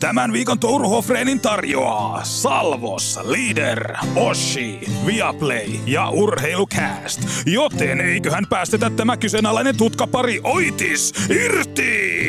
[0.00, 7.20] Tämän viikon Touru Hofreenin tarjoaa Salvos, Leader, Oshi, Viaplay ja Urheilukääst.
[7.46, 12.20] Joten eiköhän päästetä tämä kyseenalainen tutkapari Oitis irti!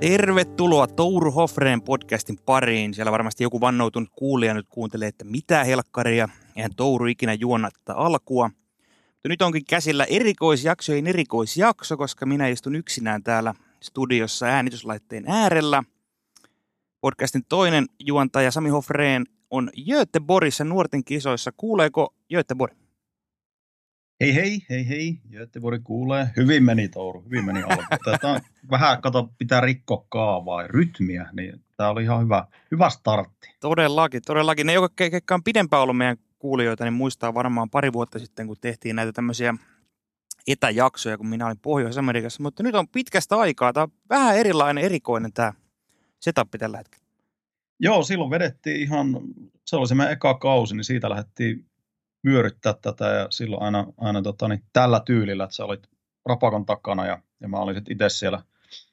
[0.00, 2.94] Tervetuloa Touru Hofreen podcastin pariin.
[2.94, 6.28] Siellä varmasti joku vannoutunut kuulija nyt kuuntelee, että mitä helkkaria.
[6.56, 8.50] Eihän Touru ikinä juonna tätä alkua.
[9.28, 15.82] Nyt onkin käsillä erikoisjaksojen erikoisjakso, koska minä istun yksinään täällä studiossa äänityslaitteen äärellä.
[17.00, 21.52] Podcastin toinen juontaja Sami Hofreen on Göteborgissa nuorten kisoissa.
[21.56, 22.74] Kuuleeko Göteborg?
[24.20, 26.30] Hei hei, hei hei, Göteborg kuulee.
[26.36, 27.82] Hyvin meni Touru, hyvin meni alku.
[28.10, 28.40] Tätä
[28.70, 33.48] vähän, kato, pitää rikkoa kaavaa ja rytmiä, niin tämä oli ihan hyvä, hyvä startti.
[33.60, 34.66] Todellakin, todellakin.
[34.66, 38.96] Ne, jotka on pidempään ollut meidän kuulijoita, niin muistaa varmaan pari vuotta sitten, kun tehtiin
[38.96, 39.54] näitä tämmöisiä
[40.46, 43.72] etäjaksoja, kun minä olin Pohjois-Amerikassa, mutta nyt on pitkästä aikaa.
[43.72, 45.52] Tämä on vähän erilainen, erikoinen tämä
[46.20, 47.06] setup tällä hetkellä.
[47.80, 49.20] Joo, silloin vedettiin ihan,
[49.66, 51.66] se oli se meidän eka kausi, niin siitä lähdettiin
[52.24, 55.86] vyöryttää tätä ja silloin aina, aina tota, niin tällä tyylillä, että sä olit
[56.26, 58.42] rapakon takana ja, ja mä olin itse siellä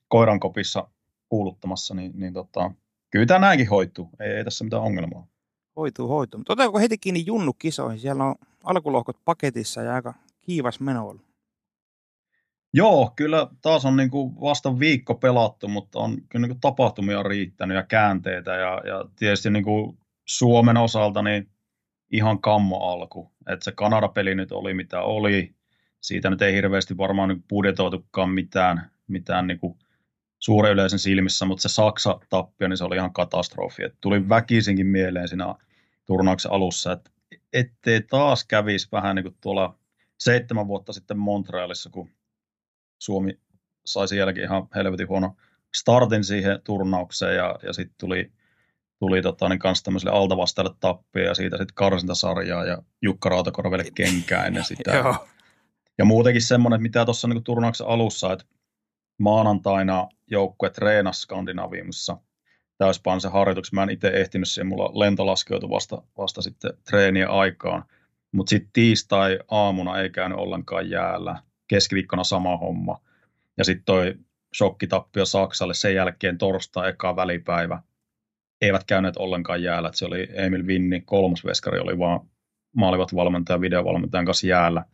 [0.08, 0.88] koirankopissa
[1.30, 2.72] kuuluttamassa, niin, niin tota,
[3.09, 5.28] kyllä tämä näinkin hoituu, ei, ei tässä mitään ongelmaa.
[5.75, 6.38] Hoituu, hoituu.
[6.38, 8.00] Mutta otetaanko heti kiinni Junnu kisoihin?
[8.00, 11.27] Siellä on alkulohkot paketissa ja aika kiivas meno ollut.
[12.73, 17.24] Joo, kyllä taas on niin kuin vasta viikko pelattu, mutta on kyllä niin kuin tapahtumia
[17.24, 21.50] riittänyt ja käänteitä ja, ja tietysti niin kuin Suomen osalta niin
[22.12, 23.32] ihan kammo alku.
[23.50, 25.56] Että se Kanada-peli nyt oli mitä oli.
[26.02, 29.78] Siitä nyt ei hirveästi varmaan nyt budjetoitukaan mitään, mitään niin kuin
[30.40, 33.84] suuren yleisen silmissä, mutta se Saksa-tappio, niin se oli ihan katastrofi.
[33.84, 35.56] Et tuli väkisinkin mieleen siinä
[36.06, 37.12] turnauksen alussa, että
[37.54, 39.80] ettei taas kävisi vähän niin kuin tuolla
[40.18, 42.09] seitsemän vuotta sitten Montrealissa, kun
[43.00, 43.40] Suomi
[43.86, 45.36] sai sen jälkeen ihan helvetin huono
[45.76, 48.31] startin siihen turnaukseen ja, ja sitten tuli,
[49.00, 54.45] tuli tota, niin kanssa tämmöiselle altavastajalle tappia ja siitä sitten karsintasarjaa ja Jukka Rautakorvelle kenkää
[54.45, 54.91] ennen sitä.
[55.97, 58.46] ja muutenkin semmoinen, mitä tuossa niin turnauksen alussa, että
[59.19, 62.18] maanantaina joukkue treenasi Skandinaviumissa
[62.78, 63.75] täyspainoisen harjoituksen.
[63.75, 67.84] Mä en itse ehtinyt siihen, mulla lento laskeutui vasta, vasta sitten treenien aikaan.
[68.31, 73.01] Mutta sitten tiistai aamuna ei käynyt ollenkaan jäällä keskiviikkona sama homma.
[73.57, 74.16] Ja sitten toi
[74.57, 77.81] shokkitappio Saksalle sen jälkeen torstai eka välipäivä.
[78.61, 79.89] Eivät käyneet ollenkaan jäällä.
[79.94, 82.19] Se oli Emil Vinni, kolmas veskari oli vaan
[82.75, 84.85] maalivat valmentajan videovalmentajan kanssa jäällä.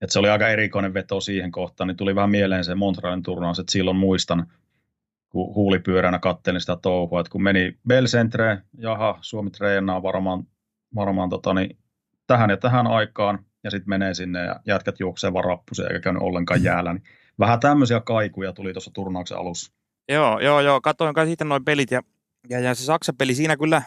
[0.00, 3.58] Et se oli aika erikoinen veto siihen kohtaan, niin tuli vähän mieleen se Montrealin turnaus,
[3.58, 4.46] että silloin muistan,
[5.28, 10.46] kun huulipyöränä kattelin sitä touhua, että kun meni Belcentre, jaha, Suomi treenaa varmaan,
[10.94, 11.78] varmaan tota, niin,
[12.26, 16.22] tähän ja tähän aikaan, ja sitten menee sinne ja jätkät juoksee vaan rappuseen eikä käynyt
[16.22, 16.92] ollenkaan jäällä.
[16.92, 17.04] Niin
[17.38, 19.72] vähän tämmöisiä kaikuja tuli tuossa turnauksen alussa.
[20.08, 20.80] Joo, joo, joo.
[20.80, 22.02] Katoin kai sitten noin pelit ja,
[22.48, 23.82] ja, ja se Saksan peli siinä kyllä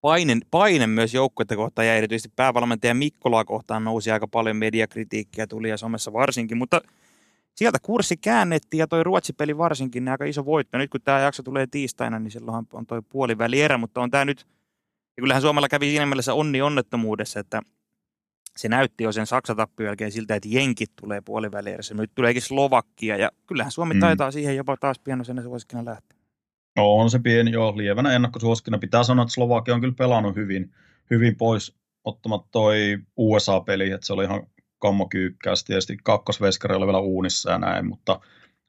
[0.00, 5.68] paine, paine myös joukkuetta kohtaan ja erityisesti päävalmentaja Mikkolaa kohtaan nousi aika paljon mediakritiikkiä tuli
[5.68, 6.80] ja somessa varsinkin, mutta
[7.54, 10.78] sieltä kurssi käännettiin ja toi Ruotsi-peli varsinkin niin aika iso voitto.
[10.78, 14.24] Nyt kun tämä jakso tulee tiistaina, niin silloin on toi puoliväli erä, mutta on tämä
[14.24, 14.46] nyt,
[15.16, 17.62] ja kyllähän Suomella kävi siinä mielessä onni onnettomuudessa, että
[18.56, 21.94] se näytti jo sen Saksa-tappion jälkeen siltä, että jenkit tulee puolivälierässä.
[21.94, 24.00] Nyt tuleekin Slovakkia ja kyllähän Suomi mm.
[24.00, 26.18] taitaa siihen jopa taas pienoisena suosikkina lähteä.
[26.76, 28.78] No, on se pieni, joo, lievänä ennakkosuosikkina.
[28.78, 30.70] Pitää sanoa, että Slovakia on kyllä pelannut hyvin,
[31.10, 34.46] hyvin pois ottamat toi USA-peli, että se oli ihan
[34.78, 35.64] kammokyykkäys.
[35.64, 38.20] Tietysti kakkosveskari oli vielä uunissa ja näin, mutta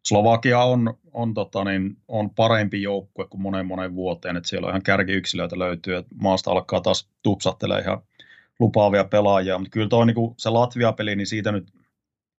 [0.06, 4.72] Slovakia on, on, tota niin, on parempi joukkue kuin monen monen vuoteen, että siellä on
[4.72, 8.02] ihan kärkiyksilöitä löytyy, että maasta alkaa taas tupsattelee ihan
[8.60, 11.68] lupaavia pelaajia, mutta kyllä toi, niin kuin, se Latvia-peli, niin siitä nyt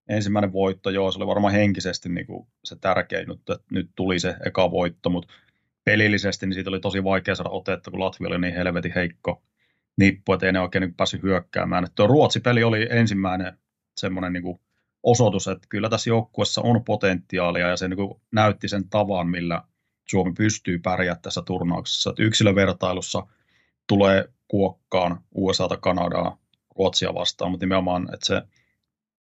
[0.09, 4.35] ensimmäinen voitto, joo, se oli varmaan henkisesti niin kuin se tärkein, että nyt tuli se
[4.45, 5.33] eka voitto, mutta
[5.83, 9.43] pelillisesti niin siitä oli tosi vaikea saada otetta, kun Latvia oli niin helvetin heikko
[9.97, 11.83] nippu, että ei ne oikein niin päässyt hyökkäämään.
[11.83, 13.57] Että tuo Ruotsi-peli oli ensimmäinen
[13.97, 14.59] semmoinen niin kuin
[15.03, 19.63] osoitus, että kyllä tässä joukkuessa on potentiaalia ja se niin kuin näytti sen tavan, millä
[20.09, 22.09] Suomi pystyy pärjäämään tässä turnauksessa.
[22.09, 23.27] Että yksilövertailussa
[23.87, 26.37] tulee kuokkaan USAta, Kanadaa,
[26.77, 28.41] Ruotsia vastaan, mutta nimenomaan, että se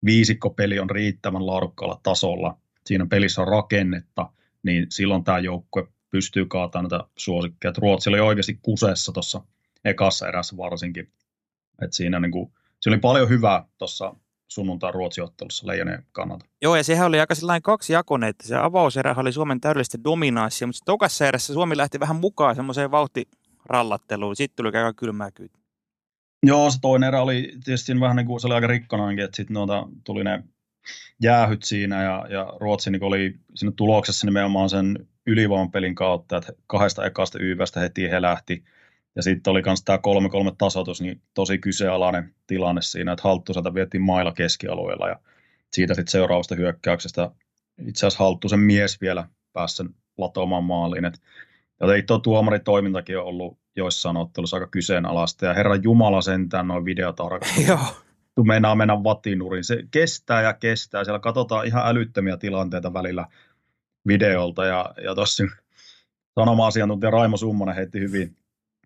[0.05, 4.29] viisikkopeli on riittävän laadukkaalla tasolla, siinä pelissä on rakennetta,
[4.63, 7.73] niin silloin tämä joukkue pystyy kaatamaan näitä suosikkeja.
[7.77, 9.41] Ruotsi oli oikeasti kuseessa tuossa
[9.85, 11.11] ekassa erässä varsinkin.
[11.81, 14.15] Et siinä, niin kuin, siinä oli paljon hyvää tuossa
[14.47, 16.45] sunnuntai Ruotsi-ottelussa Leijonien kannalta.
[16.61, 20.67] Joo, ja sehän oli aika sellainen kaksi jakonen, että se avauserä oli Suomen täydellistä dominanssia,
[20.67, 23.27] mutta tokassa erässä Suomi lähti vähän mukaan semmoiseen vauhti,
[23.65, 24.35] rallatteluun.
[24.35, 25.63] Sitten tuli aika kylmää kyytiä.
[26.43, 29.53] Joo, se toinen erä oli tietysti vähän niin kuin, se oli aika rikkonainkin, että sitten
[29.53, 30.43] noita, tuli ne
[31.21, 37.05] jäähyt siinä ja, ja Ruotsi niin oli siinä tuloksessa nimenomaan sen ylivoimapelin kautta, että kahdesta
[37.05, 38.63] ekasta YVstä heti he lähti.
[39.15, 39.99] Ja sitten oli myös tämä
[40.51, 45.19] 3-3 tasoitus, niin tosi kyseenalainen tilanne siinä, että Halttuselta vietiin mailla keskialueella ja
[45.73, 47.31] siitä sitten seuraavasta hyökkäyksestä
[47.87, 51.05] itse asiassa Halttusen mies vielä pääsi sen latomaan maaliin.
[51.05, 51.21] Et,
[51.81, 57.67] joten tuo tuomaritoimintakin on ollut joissain ottelussa aika kyseenalaista ja Herran Jumala sentään noin videotarkastukset.
[58.37, 58.43] Joo.
[58.43, 59.63] meinaa mennä vatinurin.
[59.63, 61.03] Se kestää ja kestää.
[61.03, 63.27] Siellä katsotaan ihan älyttömiä tilanteita välillä
[64.07, 65.43] videolta ja, ja tuossa
[66.39, 68.37] sanoma-asiantuntija Raimo Summonen heitti hyvin,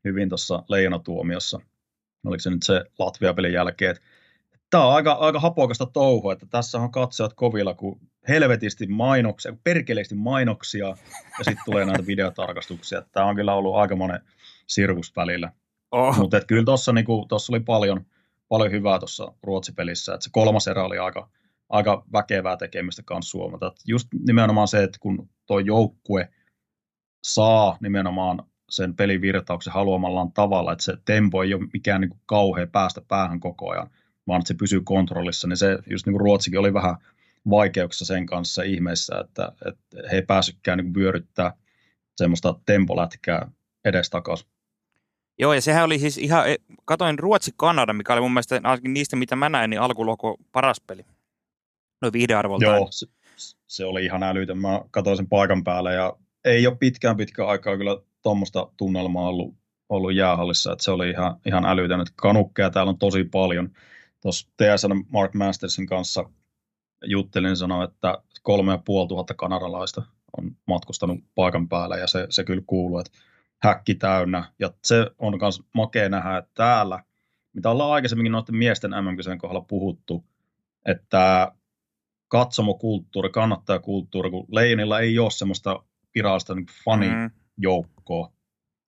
[0.03, 1.59] hyvin tuossa leijonatuomiossa.
[2.25, 4.03] Oliko se nyt se Latvia-pelin jälkeen, että
[4.69, 10.15] tämä on aika, aika hapokasta touhua, että tässä on katsojat kovilla, kun helvetisti mainoksia, perkeleesti
[10.15, 10.87] mainoksia
[11.37, 13.01] ja sitten tulee näitä videotarkastuksia.
[13.11, 14.21] Tämä on kyllä ollut aika monen
[14.67, 15.51] sirkus välillä.
[15.91, 16.17] Oh.
[16.17, 18.05] Mutta kyllä tuossa niinku, oli paljon,
[18.49, 21.29] paljon hyvää tuossa Ruotsipelissä, että se kolmas erä oli aika,
[21.69, 23.37] aika väkevää tekemistä kanssa.
[23.67, 26.29] Et just nimenomaan se, että kun tuo joukkue
[27.23, 32.67] saa nimenomaan sen pelivirtauksen haluamallaan tavalla, että se tempo ei ole mikään niin kuin kauhea
[32.67, 33.89] päästä päähän koko ajan,
[34.29, 36.95] vaan että se pysyy kontrollissa, niin se just niin kuin Ruotsikin oli vähän
[37.49, 41.53] vaikeuksissa sen kanssa ihmeessä, että, että he ei päässytkään niin vyöryttää
[42.17, 43.51] semmoista tempolätkää
[43.85, 44.47] edestakaisin.
[45.39, 46.55] Joo, ja sehän oli siis ihan, e,
[46.85, 51.05] katoin Ruotsi-Kanada, mikä oli mun mielestä niistä, mitä mä näin, niin alkuloko paras peli.
[52.01, 52.65] No viihdearvolta.
[52.65, 53.07] Joo, se,
[53.67, 54.57] se, oli ihan älytön.
[54.57, 56.13] Mä katsoin sen paikan päälle ja
[56.45, 59.55] ei ole pitkään pitkään aikaa kyllä tuommoista tunnelmaa ollut,
[59.89, 62.01] ollut jäähallissa, että se oli ihan, ihan älytön.
[62.01, 63.69] Että kanukkeja täällä on tosi paljon.
[64.21, 66.29] Tuossa TSN Mark Mastersin kanssa
[67.05, 70.01] juttelin sanoa, että kolme ja puoli tuhatta kanadalaista
[70.37, 73.11] on matkustanut paikan päällä ja se, se kyllä kuuluu, että
[73.61, 74.53] häkki täynnä.
[74.59, 77.03] Ja se on myös makea nähdä, että täällä,
[77.53, 80.25] mitä ollaan aikaisemminkin noiden miesten mm kohdalla puhuttu,
[80.85, 81.51] että
[82.27, 85.83] katsomokulttuuri, kannattajakulttuuri, kun Leijonilla ei ole semmoista
[86.15, 88.33] virallista niin fanijoukkoa, mm.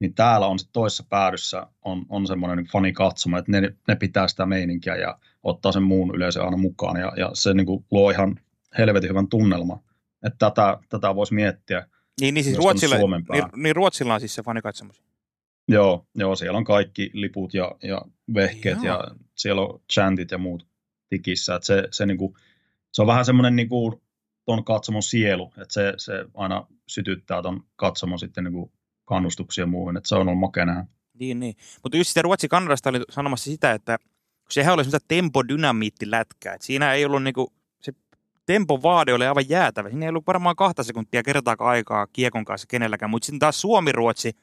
[0.01, 4.27] Niin täällä on sitten toisessa päädyssä on, on semmoinen niin fanikatsomo, että ne, ne pitää
[4.27, 8.11] sitä meininkiä ja ottaa sen muun yleisön aina mukaan ja, ja se niin kuin luo
[8.11, 8.39] ihan
[8.77, 9.79] helvetin hyvän tunnelman.
[10.25, 11.87] Että tätä, tätä voisi miettiä.
[12.21, 15.03] Niin, niin siis Ruotsilla, niin, niin Ruotsilla on siis se fanikatsomus.
[15.67, 18.01] Joo, joo, siellä on kaikki liput ja, ja
[18.33, 18.95] vehkeet joo.
[18.95, 19.03] ja
[19.35, 20.67] siellä on chantit ja muut
[21.09, 21.55] tikissä.
[21.55, 22.33] Että se, se, niin kuin,
[22.91, 24.01] se on vähän semmoinen niin kuin
[24.45, 28.71] ton katsomon sielu, että se, se aina sytyttää ton katsomon sitten niin kuin
[29.11, 30.85] kannustuksia muuhun, että se on ollut makea.
[31.19, 31.55] Niin, niin.
[31.83, 33.97] Mutta just sitä Ruotsi Kanadasta oli sanomassa sitä, että
[34.49, 36.53] sehän oli semmoista tempodynamiittilätkää.
[36.53, 37.91] Et siinä ei ollut niinku, se
[38.45, 39.89] tempon vaade oli aivan jäätävä.
[39.89, 43.09] Siinä ei ollut varmaan kahta sekuntia kertaakaan aikaa kiekon kanssa kenelläkään.
[43.09, 44.33] Mutta sitten taas Suomi-Ruotsi,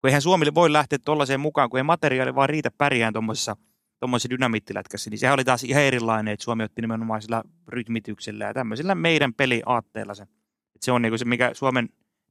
[0.00, 3.56] kun eihän Suomi voi lähteä tuollaiseen mukaan, kun ei materiaali vaan riitä pärjään tuommoisessa
[4.00, 8.54] tuommoisessa dynamiittilätkässä, niin sehän oli taas ihan erilainen, että Suomi otti nimenomaan sillä rytmityksellä ja
[8.54, 10.22] tämmöisellä meidän peliaatteella se.
[10.22, 11.88] Että se on niinku se, mikä Suomen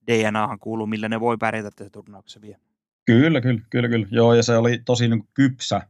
[0.08, 2.60] DNAhan kuuluu, millä ne voi pärjätä tässä turnauksessa vielä.
[3.06, 4.08] Kyllä, kyllä, kyllä, kyllä.
[4.12, 5.82] Joo, ja se oli tosi niin kypsä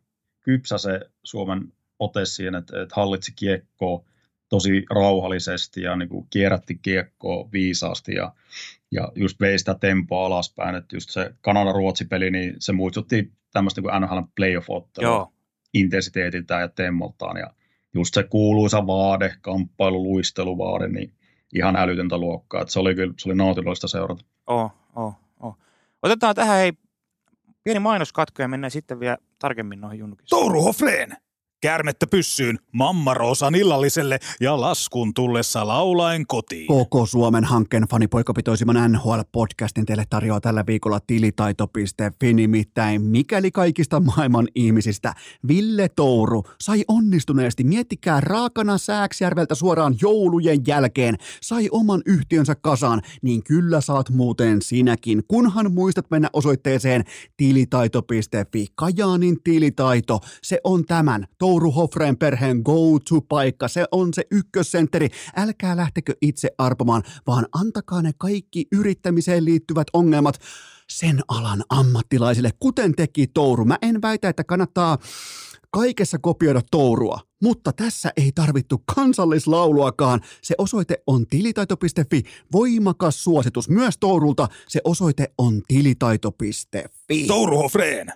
[0.44, 4.06] kypsä se Suomen ote siihen, että, että hallitsi kiekkoa
[4.50, 8.34] tosi rauhallisesti ja niin kuin kierrätti kiekkoa viisaasti ja,
[8.92, 10.76] ja just vei sitä tempoa alaspäin.
[10.76, 15.34] Että just se Kanada-Ruotsi-peli, niin se muistutti tämmöistä kuin NHL playoff-ottelua
[15.74, 17.38] intensiteetiltään ja temmoltaan.
[17.38, 17.54] Ja
[17.94, 21.14] just se kuuluisa vaade, kamppailu, luisteluvaade, niin
[21.56, 22.62] ihan älytöntä luokkaa.
[22.62, 24.26] Että se oli kyllä se oli nautiloista seurata.
[24.48, 25.58] Oh, oh, oh.
[26.04, 26.74] Otetaan tähän hei
[27.64, 30.30] pieni mainoskatko ja mennään sitten vielä tarkemmin noihin junnukisiin.
[30.30, 31.18] Touru Hofleen!
[31.64, 36.68] Kärmettä pyssyyn, Mamma Roosan illalliselle ja laskun tullessa laulaen kotiin.
[36.68, 45.14] Koko Suomen hankkeen fanipoikapitoisimman NHL-podcastin teille tarjoaa tällä viikolla tilitaito.fi nimittäin mikäli kaikista maailman ihmisistä
[45.48, 53.44] Ville Touru sai onnistuneesti, miettikää raakana Sääksjärveltä suoraan joulujen jälkeen, sai oman yhtiönsä kasaan, niin
[53.44, 57.04] kyllä saat muuten sinäkin, kunhan muistat mennä osoitteeseen
[57.38, 58.68] tilitaito.fi.
[58.76, 63.68] Kajaanin tilitaito, se on tämän Touru Ouru Hofreen perheen go-to-paikka.
[63.68, 65.10] Se on se ykkössentteri.
[65.36, 70.40] Älkää lähtekö itse arpomaan, vaan antakaa ne kaikki yrittämiseen liittyvät ongelmat
[70.90, 73.66] sen alan ammattilaisille, kuten teki Touru.
[73.66, 74.98] Mä en väitä, että kannattaa
[75.72, 80.22] kaikessa kopioida Tourua, mutta tässä ei tarvittu kansallislauluakaan.
[80.42, 82.24] Se osoite on tilitaito.fi.
[82.52, 84.48] Voimakas suositus myös Tourulta.
[84.68, 87.28] Se osoite on tilitaito.fi.
[87.28, 88.08] Touru Hofreen.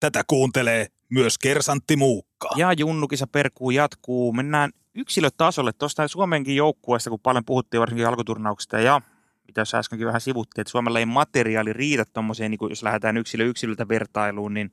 [0.00, 2.48] Tätä kuuntelee myös kersantti Muukka.
[2.56, 4.32] Ja Junnukisa perkuu jatkuu.
[4.32, 5.72] Mennään yksilötasolle.
[5.72, 9.00] Tuosta Suomenkin joukkueesta, kun paljon puhuttiin varsinkin alkuturnauksesta ja
[9.46, 13.44] mitä jos äskenkin vähän sivuttiin, että Suomella ei materiaali riitä tuommoiseen, niin jos lähdetään yksilö
[13.44, 14.72] yksilöltä vertailuun, niin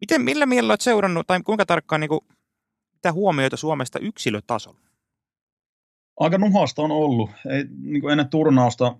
[0.00, 2.20] miten, millä mielellä olet seurannut, tai kuinka tarkkaan, niin kuin,
[2.92, 4.80] mitä huomioita Suomesta yksilötasolla?
[6.20, 7.30] Aika nuhasta on ollut.
[7.50, 8.96] Ei, niin kuin ennen turnausta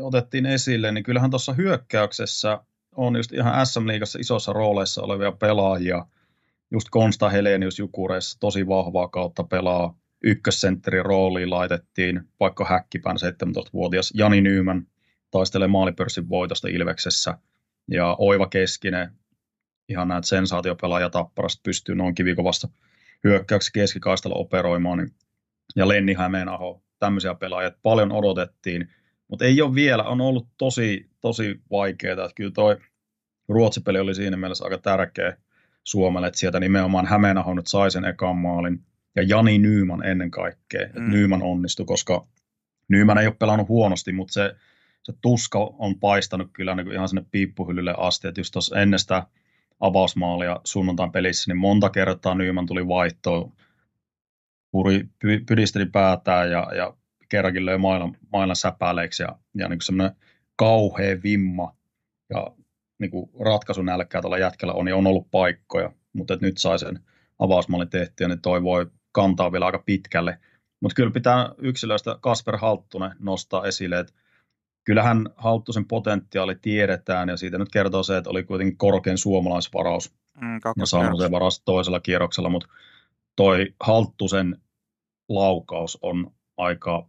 [0.00, 2.64] otettiin esille, niin kyllähän tuossa hyökkäyksessä
[2.96, 6.06] on just ihan SM-liigassa isossa rooleissa olevia pelaajia.
[6.70, 9.98] Just Konsta Helenius Jukureissa tosi vahvaa kautta pelaa.
[10.22, 14.86] Ykkössentterin rooliin laitettiin vaikka häkkipään 17-vuotias Jani Nyymän
[15.30, 17.38] taistelee maalipörssin voitosta Ilveksessä.
[17.90, 19.12] Ja Oiva Keskinen,
[19.88, 22.68] ihan näitä sensaatiopelaajia tapparasta pystyy noin kivikovasta
[23.24, 25.10] hyökkäyksi keskikaistalla operoimaan.
[25.76, 28.88] Ja Lenni Hämeenaho, tämmöisiä pelaajia paljon odotettiin,
[29.28, 32.30] mutta ei ole vielä, on ollut tosi, tosi vaikeaa.
[32.34, 32.76] Kyllä toi
[33.48, 35.36] Ruotsipeli oli siinä mielessä aika tärkeä
[35.84, 38.84] Suomelle, että sieltä nimenomaan Hämeenaho nyt sai sen ekan maalin,
[39.16, 41.10] ja Jani Nyyman ennen kaikkea, mm.
[41.10, 42.26] Nyyman onnistui, koska
[42.88, 44.54] Nyyman ei ole pelannut huonosti, mutta se,
[45.02, 49.26] se tuska on paistanut kyllä niin ihan sinne piippuhyllylle asti, että just tuossa ennen sitä
[49.80, 53.52] avausmaalia sunnuntain pelissä, niin monta kertaa Nyyman tuli vaihtoon,
[54.70, 55.08] puri,
[55.46, 56.96] pydisteli päätään ja, ja
[57.28, 60.16] kerrankin löi mailan, mailan säpäleiksi ja, ja niin semmoinen
[60.56, 61.76] kauhea vimma
[62.30, 62.46] ja
[62.98, 67.00] niin kuin ratkaisunälkää tuolla jätkällä on, ja on ollut paikkoja, mutta nyt sai sen
[67.38, 70.38] avausmallin tehtyä, niin toi voi kantaa vielä aika pitkälle.
[70.80, 74.12] Mutta kyllä pitää yksilöistä Kasper Halttunen nostaa esille, että
[74.84, 80.60] kyllähän Halttusen potentiaali tiedetään, ja siitä nyt kertoo se, että oli kuitenkin korkein suomalaisvaraus, mm,
[80.78, 82.68] ja saanut sen varas toisella kierroksella, mutta
[83.36, 84.60] toi Halttusen
[85.28, 87.08] laukaus on aika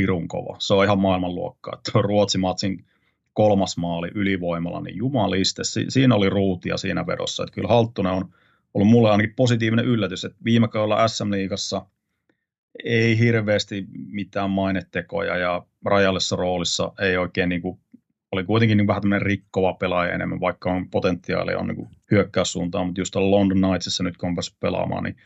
[0.00, 0.56] pirun kova.
[0.58, 1.80] Se on ihan maailmanluokkaa.
[1.92, 2.84] Tuo Ruotsi-matsin
[3.32, 7.42] kolmas maali ylivoimalla, niin jumaliste, si- siinä oli ruutia siinä vedossa.
[7.42, 8.34] Että kyllä Halttunen on
[8.74, 11.86] ollut mulle ainakin positiivinen yllätys, että viime kaudella SM-liigassa
[12.84, 17.78] ei hirveästi mitään mainetekoja ja rajallisessa roolissa ei oikein niin kuin,
[18.32, 23.00] oli kuitenkin niin vähän tämmöinen rikkova pelaaja enemmän, vaikka on potentiaalia on niin hyökkäyssuuntaan, mutta
[23.00, 25.16] just London Knightsissa nyt kun on päässyt pelaamaan, niin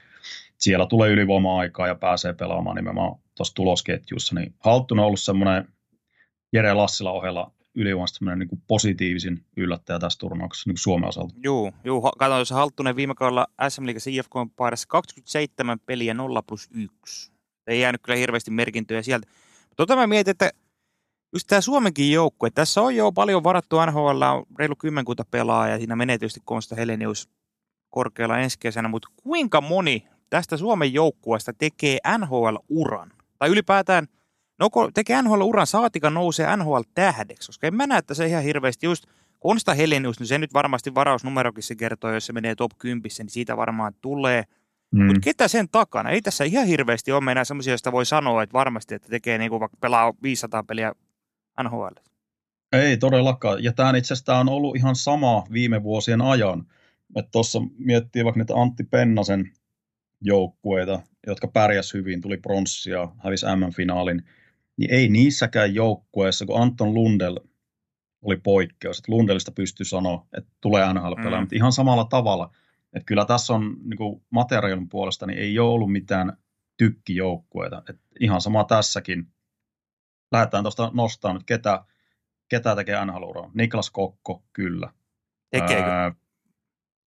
[0.65, 5.69] siellä tulee ylivoima-aikaa ja pääsee pelaamaan nimenomaan tuossa tulosketjussa, niin Halttunen on ollut semmoinen
[6.53, 11.35] Jere Lassila ohella ylivoimasta niin positiivisin yllättäjä tässä turnauksessa niin Suomen osalta.
[11.43, 16.69] Joo, joo katsoin, jos Halttunen viime kaudella SM Liigassa IFK paidassa 27 peliä 0 plus
[16.75, 17.33] 1.
[17.67, 19.27] Ei jäänyt kyllä hirveästi merkintöjä sieltä.
[19.77, 20.51] Tota mä mietin, että
[21.33, 25.79] just tämä Suomenkin joukkue, tässä on jo paljon varattu NHL, on reilu kymmenkunta pelaa ja
[25.79, 27.29] siinä menee tietysti Konsta Helenius
[27.91, 33.13] korkealla ensi kesänä, mutta kuinka moni tästä Suomen joukkueesta tekee NHL-uran?
[33.39, 34.07] Tai ylipäätään–
[34.59, 39.05] no tekee NHL-uran, saatika nousee NHL-tähdeksi, koska en mä näe, että se ihan hirveästi just
[39.39, 43.31] Konsta Helenius, niin se nyt varmasti varausnumerokin se kertoo, jos se menee top 10, niin
[43.31, 44.45] siitä varmaan tulee.
[44.91, 45.05] Mm.
[45.05, 46.11] Mutta ketä sen takana?
[46.11, 49.51] Ei tässä ihan hirveästi ole enää semmoisia, joista voi sanoa, että varmasti, että tekee niin
[49.51, 50.93] vaikka pelaa 500 peliä
[51.63, 51.95] NHL.
[52.73, 53.65] Ei todellakaan.
[53.65, 56.67] Ja tämä itse asiassa on ollut ihan sama viime vuosien ajan.
[57.17, 59.53] Että tuossa miettii vaikka niitä Antti Pennasen
[60.25, 64.23] joukkueita, jotka pärjäs hyvin, tuli pronssia, hävisi M-finaalin,
[64.77, 67.39] niin ei niissäkään joukkueissa, kun Anton Lundell
[68.23, 71.41] oli poikkeus, että Lundellista pystyy sanoa, että tulee NHL mm.
[71.41, 72.51] mutta ihan samalla tavalla,
[72.93, 76.37] että kyllä tässä on niin kuin materiaalin puolesta, niin ei ole ollut mitään
[76.77, 79.27] tykkijoukkueita, että ihan sama tässäkin.
[80.33, 81.85] Lähdetään tuosta nostaa nyt, ketä,
[82.49, 84.91] ketä tekee nhl Niklas Kokko, kyllä.
[85.51, 85.91] Tekeekö?
[85.91, 86.13] Ää,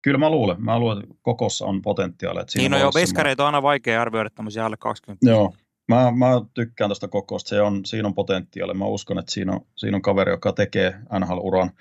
[0.01, 0.61] kyllä mä luulen.
[0.61, 2.41] Mä luulen, että Kokossa on potentiaalia.
[2.41, 5.29] Että niin no joo, veskareita on aina vaikea arvioida tämmöisiä alle 20.
[5.29, 5.53] Joo,
[5.87, 8.73] Mä, mä tykkään tuosta kokosta, se on, siinä on potentiaalia.
[8.73, 11.71] Mä uskon, että siinä on, siinä on kaveri, joka tekee NHL-uran.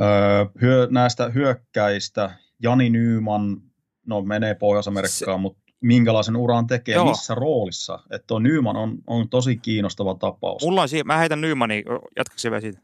[0.00, 2.30] Öö, hyö, näistä hyökkäistä
[2.62, 3.62] Jani Nyyman,
[4.06, 7.08] no menee Pohjois-Amerikkaan, mutta minkälaisen uran tekee, Joo.
[7.08, 7.98] missä roolissa.
[8.10, 10.62] Että tuo Nyyman on, on tosi kiinnostava tapaus.
[10.62, 11.84] Mulla on siihen, mä heitän Nyymanin,
[12.16, 12.80] jatkaksi vielä siitä?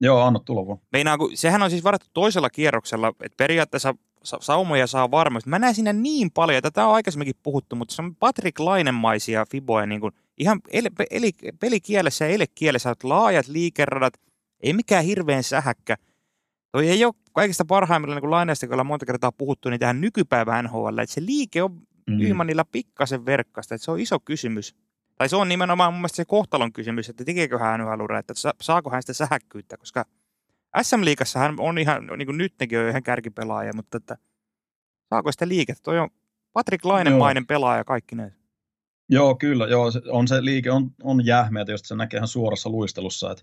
[0.00, 0.78] Joo, anna tulla vaan.
[0.92, 5.50] Meinaa, kun, sehän on siis varattu toisella kierroksella, että periaatteessa saumoja saa varmasti.
[5.50, 9.86] Mä näen siinä niin paljon, tätä on aikaisemminkin puhuttu, mutta se on Patrick Lainemaisia fiboja
[9.86, 14.14] niin kuin ihan eli, eli, pelikielessä ja elekielessä, että laajat liikeradat,
[14.60, 15.96] ei mikään hirveän sähäkkä.
[16.72, 20.98] Toi ei ole kaikista parhaimmilla niin laineista, kun monta kertaa puhuttu, niin tähän nykypäivään NHL,
[20.98, 22.18] että se liike on mm.
[22.72, 24.74] Pikkasen verkkasta, että se on iso kysymys.
[25.18, 28.90] Tai se on nimenomaan mun mielestä se kohtalon kysymys, että tekeekö hän nhl että saako
[28.90, 30.04] hän sitä sähäkkyyttä, koska
[30.82, 34.16] SM-liigassa hän on ihan, niin kuin nytkin on ihan kärkipelaaja, mutta että
[35.08, 35.82] saako sitä liikettä?
[35.82, 36.08] Toi on
[36.52, 37.46] Patrick Lainemainen joo.
[37.46, 38.32] pelaaja kaikki näin.
[39.08, 39.66] Joo, kyllä.
[39.66, 43.42] Joo, on se liike on, on jähmeä, jos se näkee ihan suorassa luistelussa, että,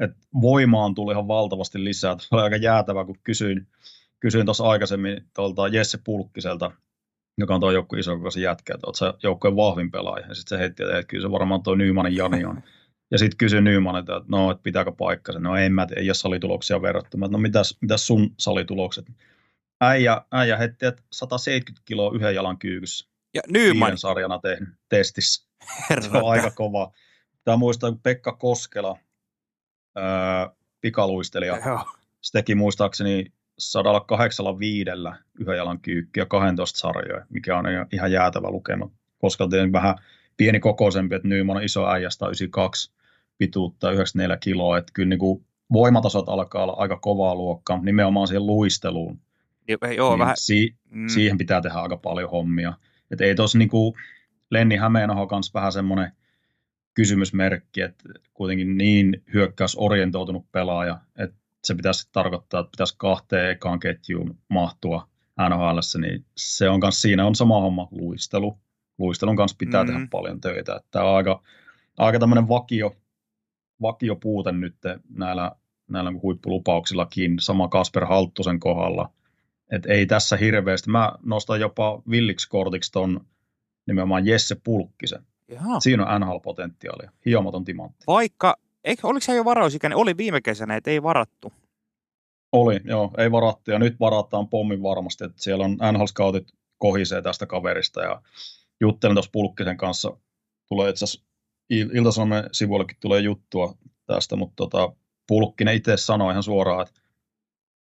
[0.00, 2.16] että voimaan tuli ihan valtavasti lisää.
[2.16, 3.66] Tuo oli aika jäätävä, kun kysyin,
[4.20, 6.70] kysyin tuossa aikaisemmin tuolta Jesse Pulkkiselta,
[7.38, 10.26] joka on tuo joukku iso jätkä, että olet se joukkueen vahvin pelaaja.
[10.26, 12.62] Ja sitten se heitti, että kyllä se varmaan tuo Nymanin Jani on.
[13.10, 15.40] Ja sitten kysyi Nyman, että no, että pitääkö paikkansa.
[15.40, 17.16] No en mä, ei ole salituloksia verrattu.
[17.16, 19.06] Mä, no mitäs, mitäs sun salitulokset?
[19.80, 23.08] Äijä, äijä heitti, että 170 kiloa yhden jalan kyykyssä.
[23.34, 23.98] Ja Nyman.
[23.98, 25.48] sarjana tehnyt testissä.
[25.90, 26.02] Herra.
[26.02, 26.92] Se on aika kova.
[27.44, 28.98] Tämä muistaa, kun Pekka Koskela
[29.98, 30.04] öö,
[30.80, 31.58] pikaluistelija.
[31.66, 31.84] Joo.
[32.20, 34.90] Se teki muistaakseni 185
[35.40, 38.90] yhden jalan kyykki ja 12 sarjoja, mikä on ihan jäätävä lukema.
[39.18, 39.94] Koska on vähän
[40.36, 42.92] pieni kokoisempi, että Nyman on iso äijä 192
[43.38, 48.46] pituutta, 94 kiloa, että kyllä niin kuin voimatasot alkaa olla aika kovaa luokkaa, nimenomaan siihen
[48.46, 49.20] luisteluun.
[49.96, 50.36] Joo, niin vähän.
[50.38, 51.08] Si- mm.
[51.08, 52.72] Siihen pitää tehdä aika paljon hommia.
[53.10, 53.96] Et ei tuossa niinku
[54.50, 56.12] Lenni Hämeenaho kanssa vähän semmoinen
[56.94, 64.38] kysymysmerkki, että kuitenkin niin hyökkäysorientoitunut pelaaja, että se pitäisi tarkoittaa, että pitäisi kahteen ekaan ketjuun
[64.48, 65.08] mahtua
[65.48, 68.58] NHL, niin se on kanssa, siinä on sama homma, luistelu.
[68.98, 69.96] Luistelun kanssa pitää mm-hmm.
[69.96, 70.80] tehdä paljon töitä.
[70.90, 71.42] Tämä on aika,
[71.98, 72.96] aika tämmöinen vakio,
[73.82, 74.76] vakio puute nyt
[75.08, 75.52] näillä,
[75.88, 79.12] näillä huippulupauksillakin, sama Kasper Halttusen kohdalla.
[79.70, 80.90] Et ei tässä hirveästi.
[80.90, 83.26] Mä nostan jopa villiksi kortiksi ton
[83.86, 85.26] nimenomaan Jesse Pulkkisen.
[85.48, 85.80] Jaha.
[85.80, 87.10] Siinä on NHL-potentiaalia.
[87.26, 88.04] Hiomaton timantti.
[88.06, 89.98] Vaikka, eikö, oliko se jo varausikäinen?
[89.98, 91.52] Oli viime kesänä, että ei varattu.
[92.52, 97.46] Oli, joo, ei varattu ja nyt varataan pommin varmasti, että siellä on NHL-scoutit kohisee tästä
[97.46, 98.22] kaverista ja
[98.80, 100.16] juttelen tuossa Pulkkisen kanssa,
[100.68, 101.26] tulee itse asiassa
[101.70, 103.74] Ilta-Sanomen sivuillekin tulee juttua
[104.06, 104.92] tästä, mutta tota,
[105.26, 107.00] Pulkkinen itse sanoi ihan suoraan, että,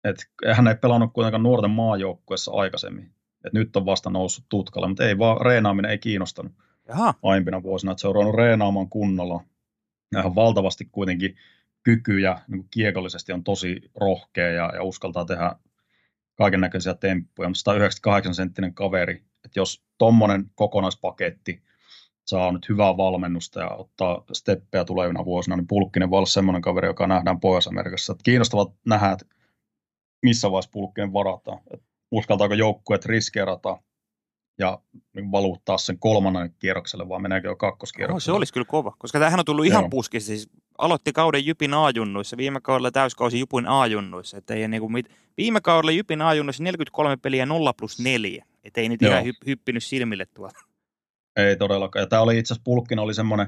[0.04, 0.24] että
[0.54, 3.04] hän ei pelannut kuitenkaan nuorten maajoukkuessa aikaisemmin.
[3.44, 6.52] Että nyt on vasta noussut tutkalle, mutta ei vaan, reenaaminen ei kiinnostanut
[6.88, 7.14] Jaha.
[7.22, 7.92] aiempina vuosina.
[7.92, 9.44] Että se on ruvennut reenaamaan kunnolla.
[10.12, 11.36] Ihan valtavasti kuitenkin
[11.82, 15.52] kykyjä niin kiekollisesti on tosi rohkea ja, ja uskaltaa tehdä
[16.34, 17.48] kaiken näköisiä temppuja.
[17.48, 21.62] Mutta 198 senttinen kaveri, että jos tuommoinen kokonaispaketti
[22.26, 26.86] saa nyt hyvää valmennusta ja ottaa steppejä tulevina vuosina, niin Pulkkinen voi olla semmoinen kaveri,
[26.88, 28.12] joka nähdään Pohjois-Amerikassa.
[28.12, 29.26] Että kiinnostavat nähdä, että
[30.22, 31.58] missä vaiheessa Pulkkinen varataan.
[31.70, 33.82] Että uskaltaako joukkueet riskeerata
[34.58, 34.78] ja
[35.14, 38.32] niin valuuttaa sen kolmannen kierrokselle, vai meneekö jo kakkoskierrokselle?
[38.32, 40.26] Oh, se olisi kyllä kova, koska tämähän on tullut ihan puskissa.
[40.26, 40.48] Siis
[40.78, 44.36] aloitti kauden Jypin A-junnuissa, viime kaudella täyskausi Jypin A-junnuissa.
[44.38, 45.10] Että ei niinku mit...
[45.36, 48.44] Viime kaudella Jypin A-junnuissa 43 peliä 0 plus 4.
[48.64, 49.12] Että ei nyt Joo.
[49.12, 50.58] ihan hy- hyppinyt silmille tuolla.
[51.36, 52.02] Ei todellakaan.
[52.02, 53.46] Ja tämä oli itse asiassa Pulkkin oli semmoinen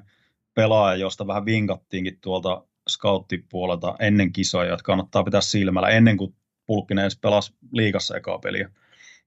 [0.55, 6.35] pelaaja, josta vähän vinkattiinkin tuolta scouttipuolelta ennen kisoja, että kannattaa pitää silmällä ennen kuin
[6.66, 8.71] Pulkkinen edes pelasi liikassa ekaa peliä.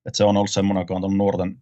[0.06, 1.62] Et se on ollut semmoinen, joka on nuorten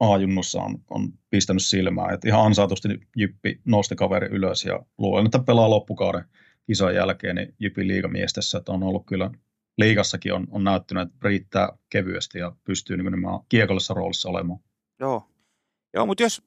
[0.00, 2.14] A-junnussa on, on pistänyt silmään.
[2.14, 6.24] Et ihan ansaitusti Jyppi nosti kaveri ylös ja luulen, että pelaa loppukauden
[6.66, 9.30] kisan jälkeen niin Jyppi liigamiestessä, että on ollut kyllä
[9.78, 14.60] liigassakin on, on näyttänyt, että riittää kevyesti ja pystyy nimenomaan kiekollisessa roolissa olemaan.
[15.00, 15.28] Joo,
[15.94, 16.42] joo mutta jos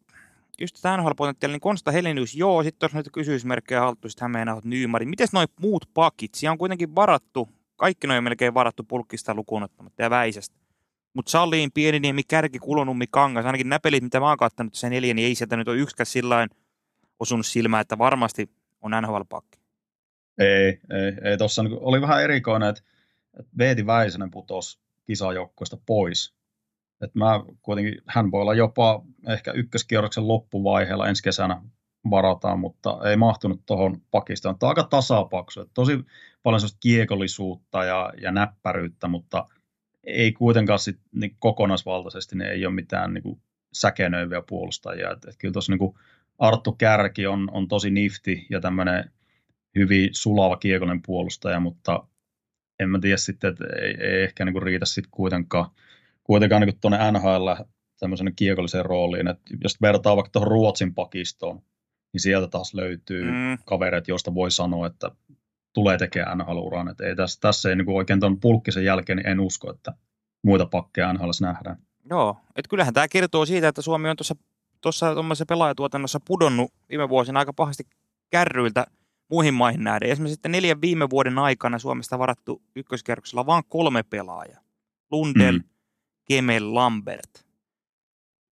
[0.61, 1.09] just tämä nhl
[1.47, 5.05] niin Konsta Helenius, joo, sitten jos noita kysymysmerkkejä haluttu, sitten Hämeenahot, Nyymari.
[5.05, 6.35] Miten noin muut pakit?
[6.35, 10.61] Siellä on kuitenkin varattu, kaikki noin melkein varattu pulkkista lukuun ottamatta ja väisestä.
[11.13, 15.13] Mutta Salliin, Pieniniemi, Kärki, Kulonummi, Kangas, ainakin nämä pelit, mitä mä oon kattanut sen neljä,
[15.13, 16.47] niin ei sieltä nyt ole yksikään sillä
[17.19, 18.50] osunut silmään, että varmasti
[18.82, 19.60] on NHL-pakki.
[20.38, 22.82] Ei, ei, ei tossa niin oli vähän erikoinen, että,
[23.58, 26.36] Veeti Väisänen putosi kisajoukkoista pois.
[27.02, 31.62] että mä kuitenkin, hän voi olla jopa ehkä ykköskierroksen loppuvaiheella ensi kesänä
[32.10, 34.60] varataan, mutta ei mahtunut tuohon pakistoon.
[34.60, 36.06] Tämä on aika tasapaksu, että tosi
[36.43, 39.45] paljon sellaista kiekollisuutta ja, ja näppäryyttä, mutta–
[40.03, 43.41] ei kuitenkaan sit, niin kokonaisvaltaisesti ne ei ole mitään niin kuin
[43.73, 45.11] säkenöiviä puolustajia.
[45.11, 45.93] Et, et kyllä tuossa niin
[46.39, 49.11] Arttu Kärki on, on tosi nifti ja tämmöinen
[49.75, 52.07] hyvin sulava kiekollinen puolustaja, mutta
[52.79, 55.69] en mä tiedä sitten, että ei, ei ehkä niin kuin riitä sitten kuitenkaan,
[56.23, 57.51] kuitenkaan niin tuonne NHL
[57.99, 59.27] tämmöisen kiekolliseen rooliin.
[59.27, 61.61] Et jos vertaa vaikka tuohon Ruotsin pakistoon,
[62.13, 63.57] niin sieltä taas löytyy mm.
[63.65, 65.11] kavereita, joista voi sanoa, että
[65.73, 66.88] tulee tekemään NHL-uran.
[66.88, 69.93] Et ei tässä, tässä ei niin oikein tuon pulkkisen jälkeen, niin en usko, että
[70.43, 71.77] muita pakkeja NHL nähdään.
[72.10, 74.36] Joo, että kyllähän tämä kertoo siitä, että Suomi on tuossa
[74.81, 77.84] tuossa tuommoisessa pelaajatuotannossa pudonnut viime vuosina aika pahasti
[78.29, 78.86] kärryiltä
[79.29, 80.10] muihin maihin nähden.
[80.10, 84.62] Esimerkiksi sitten neljän viime vuoden aikana Suomesta varattu ykköskerroksella vain kolme pelaajaa.
[85.12, 85.63] Lundell, mm.
[86.25, 87.45] Kemel, Lambert.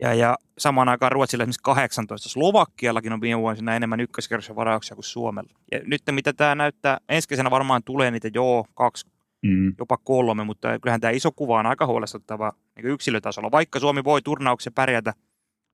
[0.01, 2.29] Ja, ja samaan aikaan Ruotsilla esimerkiksi 18.
[2.29, 5.59] Slovakkiallakin on viime vuosina enemmän ykköskerroksen varauksia kuin Suomella.
[5.71, 9.07] Ja nyt mitä tämä näyttää, ensi kesänä varmaan tulee niitä joo, kaksi,
[9.41, 9.75] mm.
[9.77, 13.51] jopa kolme, mutta kyllähän tämä iso kuva on aika huolestuttava niin yksilötasolla.
[13.51, 15.13] Vaikka Suomi voi turnauksessa pärjätä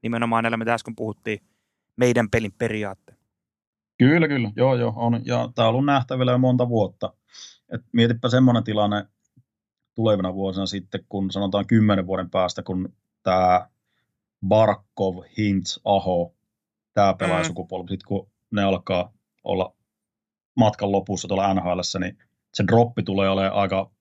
[0.04, 1.40] nimenomaan näillä, mitä äsken puhuttiin,
[1.98, 3.18] meidän pelin periaatteen.
[3.98, 4.52] Kyllä, kyllä.
[4.56, 4.94] Joo, joo.
[4.96, 5.22] On.
[5.26, 7.14] Ja tämä on ollut nähtävillä jo monta vuotta.
[7.74, 9.06] Et mietipä semmoinen tilanne
[9.96, 13.68] tulevina vuosina sitten, kun sanotaan kymmenen vuoden päästä, kun tämä
[14.48, 16.36] Barkov, Hintz, Aho,
[16.94, 17.90] tämä pelaajasukupolvi, mm.
[17.90, 19.76] sitten kun ne alkaa olla
[20.56, 22.18] matkan lopussa tuolla NHL, niin
[22.54, 23.92] se droppi tulee olemaan aika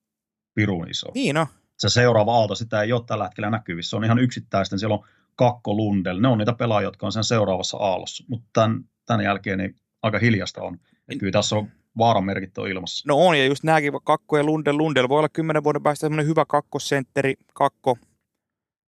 [0.54, 1.06] pirun iso.
[1.14, 1.46] Niin no.
[1.78, 3.90] Se seuraava aalto, sitä ei ole tällä hetkellä näkyvissä.
[3.90, 7.24] Se on ihan yksittäisten, siellä on Kakko Lundell, ne on niitä pelaajia, jotka on sen
[7.24, 8.24] seuraavassa aallossa.
[8.28, 10.78] Mutta tämän, tämän jälkeen niin aika hiljasta on.
[11.10, 11.68] Ja kyllä tässä on
[11.98, 13.04] vaaramerkit on ilmassa.
[13.08, 14.78] No on, ja just nämäkin Kakko ja Lundell.
[14.78, 17.98] Lundell voi olla kymmenen vuoden päästä semmoinen hyvä kakkosentteri, kakko,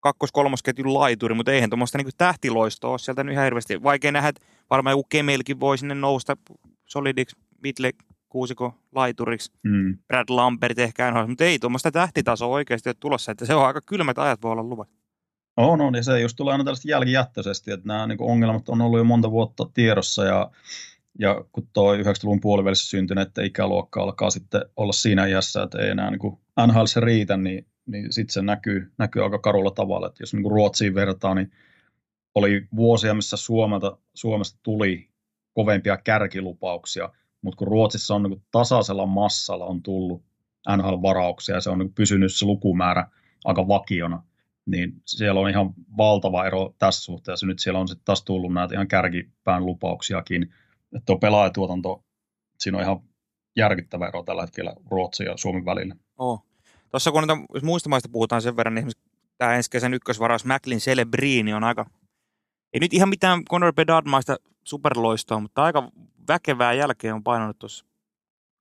[0.06, 3.84] kakkos-kolmosketjun laituri, mutta eihän tuommoista niin tähtiloistoa ole sieltä nyt ihan hirveästi.
[3.84, 6.38] Vaikea nähdä, että varmaan joku Kemelkin voi sinne nousta
[6.86, 7.92] solidiksi midle
[8.30, 9.52] kuusiko laituriksi.
[9.64, 9.98] Mm.
[10.08, 13.82] Brad Lambert ehkä en mutta ei tuommoista tähtitasoa oikeasti ole tulossa, että se on aika
[13.86, 14.90] kylmät ajat voi olla luvat.
[15.58, 19.00] On, on, ja se just tulee aina tällaista jälkijättöisesti, että nämä niin ongelmat on ollut
[19.00, 20.52] jo monta vuotta tiedossa, ja,
[21.20, 25.90] ja kun tuo 90-luvun puolivälissä syntynyt, että ikäluokka alkaa sitten olla siinä iässä, että ei
[25.90, 26.38] enää niin
[26.68, 30.52] NHL se riitä, niin, niin sitten se näkyy, näkyy aika karulla tavalla, että jos niin
[30.52, 31.52] Ruotsiin vertaa, niin
[32.36, 35.10] oli vuosia, missä Suomesta, Suomesta tuli
[35.54, 37.10] kovempia kärkilupauksia,
[37.42, 40.24] mutta kun Ruotsissa on niin tasaisella massalla on tullut
[40.78, 43.08] NHL-varauksia ja se on niin pysynyt se lukumäärä
[43.46, 44.24] aika vakiona,
[44.66, 47.46] niin siellä on ihan valtava ero tässä suhteessa.
[47.46, 50.44] Nyt siellä on sitten taas tullut näitä ihan kärkipään lupauksiakin.
[50.96, 52.04] Että tuo pelaajatuotanto,
[52.60, 53.00] siinä on ihan
[53.56, 55.96] järkyttävä ero tällä hetkellä Ruotsin ja Suomen välillä.
[56.18, 56.46] Oh.
[56.92, 58.92] Tuossa kun jos muista maista puhutaan sen verran, niin
[59.38, 61.86] tämä ensi kesän ykkösvaraus Macklin Celebrini on aika,
[62.74, 65.92] ei nyt ihan mitään Conor Bedard-maista superloistoa, mutta aika
[66.28, 67.86] väkevää jälkeen on painanut tuossa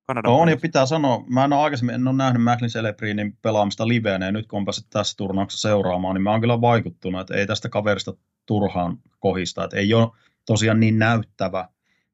[0.06, 3.88] Kanadan On, ja pitää sanoa, mä en ole aikaisemmin en ole nähnyt Macklin Celebrinin pelaamista
[3.88, 7.34] livenä, ja nyt kun on päässyt tässä turnauksessa seuraamaan, niin mä oon kyllä vaikuttunut, että
[7.34, 8.14] ei tästä kaverista
[8.46, 10.10] turhaan kohista, että ei ole
[10.46, 11.68] tosiaan niin näyttävä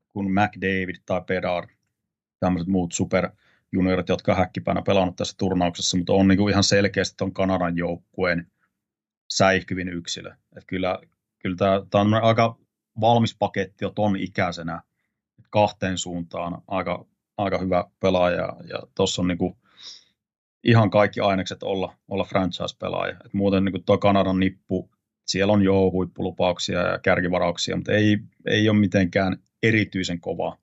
[0.08, 1.66] kuin McDavid tai Pedar,
[2.40, 2.92] tämmöiset muut
[3.70, 7.76] superjuniorit, jotka on häkkipäänä pelannut tässä turnauksessa, mutta on niin kuin ihan selkeästi tuon Kanadan
[7.76, 8.46] joukkueen
[9.30, 10.30] säihkyvin yksilö.
[10.30, 10.98] Että kyllä,
[11.38, 12.58] kyllä tämä, tämä on aika
[13.00, 14.82] valmis paketti jo ton ikäisenä
[15.50, 17.06] kahteen suuntaan aika,
[17.38, 19.58] aika hyvä pelaaja ja tuossa on niinku
[20.64, 23.16] ihan kaikki ainekset olla, olla franchise-pelaaja.
[23.24, 24.90] Et muuten niinku tuo Kanadan nippu,
[25.26, 30.58] siellä on jo huippulupauksia ja kärkivarauksia, mutta ei, ei ole mitenkään erityisen kova,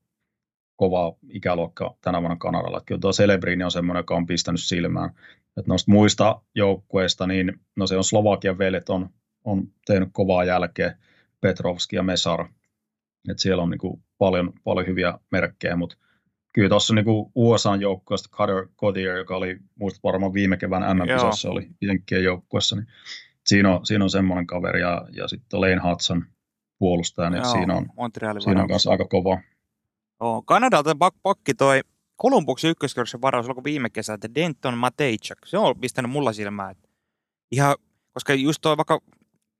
[0.77, 2.81] kova ikäluokka tänä vuonna Kanadalla.
[2.85, 5.09] Kyllä tuo Celebrini on semmoinen, joka on pistänyt silmään.
[5.57, 9.09] Et noista muista joukkueista, niin no se on Slovakian velet on,
[9.43, 10.95] on tehnyt kovaa jälkeä,
[11.41, 12.45] Petrovski ja Mesar.
[13.29, 15.97] Et siellä on niinku paljon, paljon hyviä merkkejä, mutta
[16.53, 21.69] kyllä tuossa niinku USAn joukkueesta Cutter Cottier, joka oli muista varmaan viime kevään MM-kisassa, oli
[21.81, 22.87] Jenkkien joukkueessa, niin
[23.45, 26.25] siinä on, siinä on semmoinen kaveri, ja, ja sitten Lane Hudson
[26.79, 27.89] puolustaja, niin Joo, siinä on,
[28.39, 29.39] siinä on kanssa aika kova.
[30.21, 31.81] Joo, Kanadalta pak, pakki toi
[32.15, 36.75] Kolumbuksen ykköskierroksen varaus alkoi viime kesä, että Denton Matejczak, se on pistänyt mulla silmään.
[37.51, 37.75] Ihan,
[38.13, 38.99] koska just toi vaikka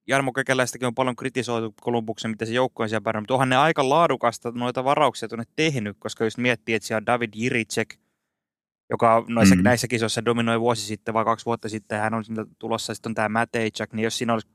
[0.08, 3.56] Jarmo Kekäläistäkin on paljon kritisoitu Kolumbuksen, mitä se joukko on siellä pärjännyt, mutta onhan ne
[3.56, 7.94] aika laadukasta noita varauksia tuonne tehnyt, koska jos miettii, että siellä on David Jiricek,
[8.90, 9.62] joka noissa, mm.
[9.62, 13.14] näissä kisoissa dominoi vuosi sitten vai kaksi vuotta sitten, hän on sinne tulossa, sitten on
[13.14, 14.48] tämä Matejczak, niin jos siinä olisi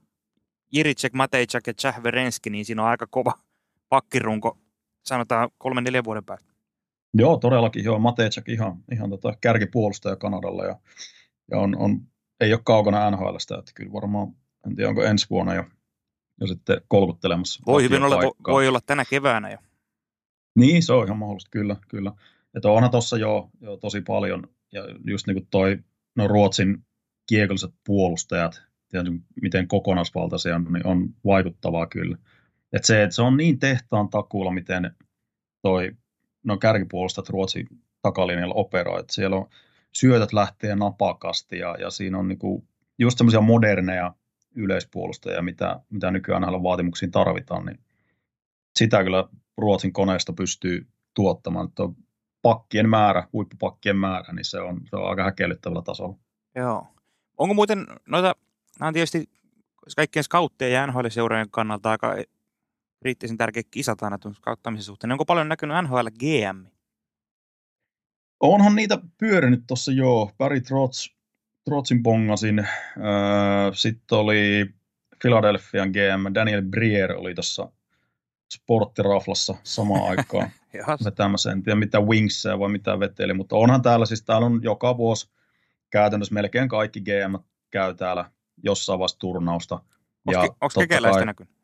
[0.74, 3.34] Jiricek, Matejczak ja Chahverenski, niin siinä on aika kova
[3.90, 4.58] pakkirunko,
[5.04, 6.54] sanotaan kolmen neljän vuoden päästä.
[7.14, 7.84] Joo, todellakin.
[7.84, 10.80] Joo, Matejczak ihan, ihan tota kärkipuolustaja Kanadalla ja,
[11.52, 12.02] ja on, on,
[12.40, 14.28] ei ole kaukana NHLstä, että kyllä varmaan
[14.68, 15.64] en tiedä, onko ensi vuonna jo,
[16.42, 17.64] jo sitten kolkuttelemassa.
[17.66, 18.54] Voi hyvin olla, paikkaa.
[18.54, 19.58] voi olla tänä keväänä jo.
[20.56, 21.76] Niin, se on ihan mahdollista, kyllä.
[21.88, 22.12] kyllä.
[22.56, 25.78] Että onhan tuossa jo, jo tosi paljon, ja just niin kuin toi,
[26.16, 26.86] no Ruotsin
[27.30, 32.18] kiekolliset puolustajat, tiedän, miten kokonaisvaltaisia on, niin on vaikuttavaa kyllä.
[32.74, 34.96] Että se, että se on niin tehtaan takuulla, miten
[35.62, 35.92] toi,
[36.44, 37.68] no kärkipuolustajat Ruotsin
[38.02, 39.50] takalinjalla operoi, että siellä on
[39.92, 42.68] syötöt lähtee napakasti ja, ja siinä on niinku
[43.00, 44.14] just semmoisia moderneja
[44.56, 47.80] yleispuolustajia, mitä, mitä nykyään näillä vaatimuksiin tarvitaan, niin
[48.76, 51.68] sitä kyllä Ruotsin koneesta pystyy tuottamaan.
[51.68, 51.84] Että
[52.42, 56.18] pakkien määrä, huippupakkien määrä, niin se on, se on aika häkellyttävällä tasolla.
[56.56, 56.88] Joo.
[57.38, 58.36] Onko muuten noita,
[58.80, 59.30] nämä on tietysti
[59.96, 62.16] kaikkien scouttien ja NHL-seurojen kannalta aika
[63.04, 65.12] kriittisen tärkeä kisat aina skauttamisen suhteen.
[65.12, 66.66] Onko paljon näkynyt NHL GM?
[68.40, 70.32] Onhan niitä pyörinyt tuossa jo.
[70.38, 71.10] Barry Trotz
[71.66, 72.60] Trotsin bongasin.
[72.60, 74.66] Öö, Sitten oli
[75.22, 77.72] Philadelphian GM Daniel Brier oli tuossa
[78.54, 80.52] sporttiraflassa samaan aikaan
[81.06, 81.52] vetämässä.
[81.52, 85.30] En tiedä mitä Wingsia vai mitä veteli, mutta onhan täällä siis täällä on joka vuosi
[85.90, 87.36] käytännössä melkein kaikki GM
[87.70, 88.32] käy täällä
[88.64, 89.80] jossain vaiheessa turnausta.
[90.62, 91.63] Onko Kekeläistä näkynyt?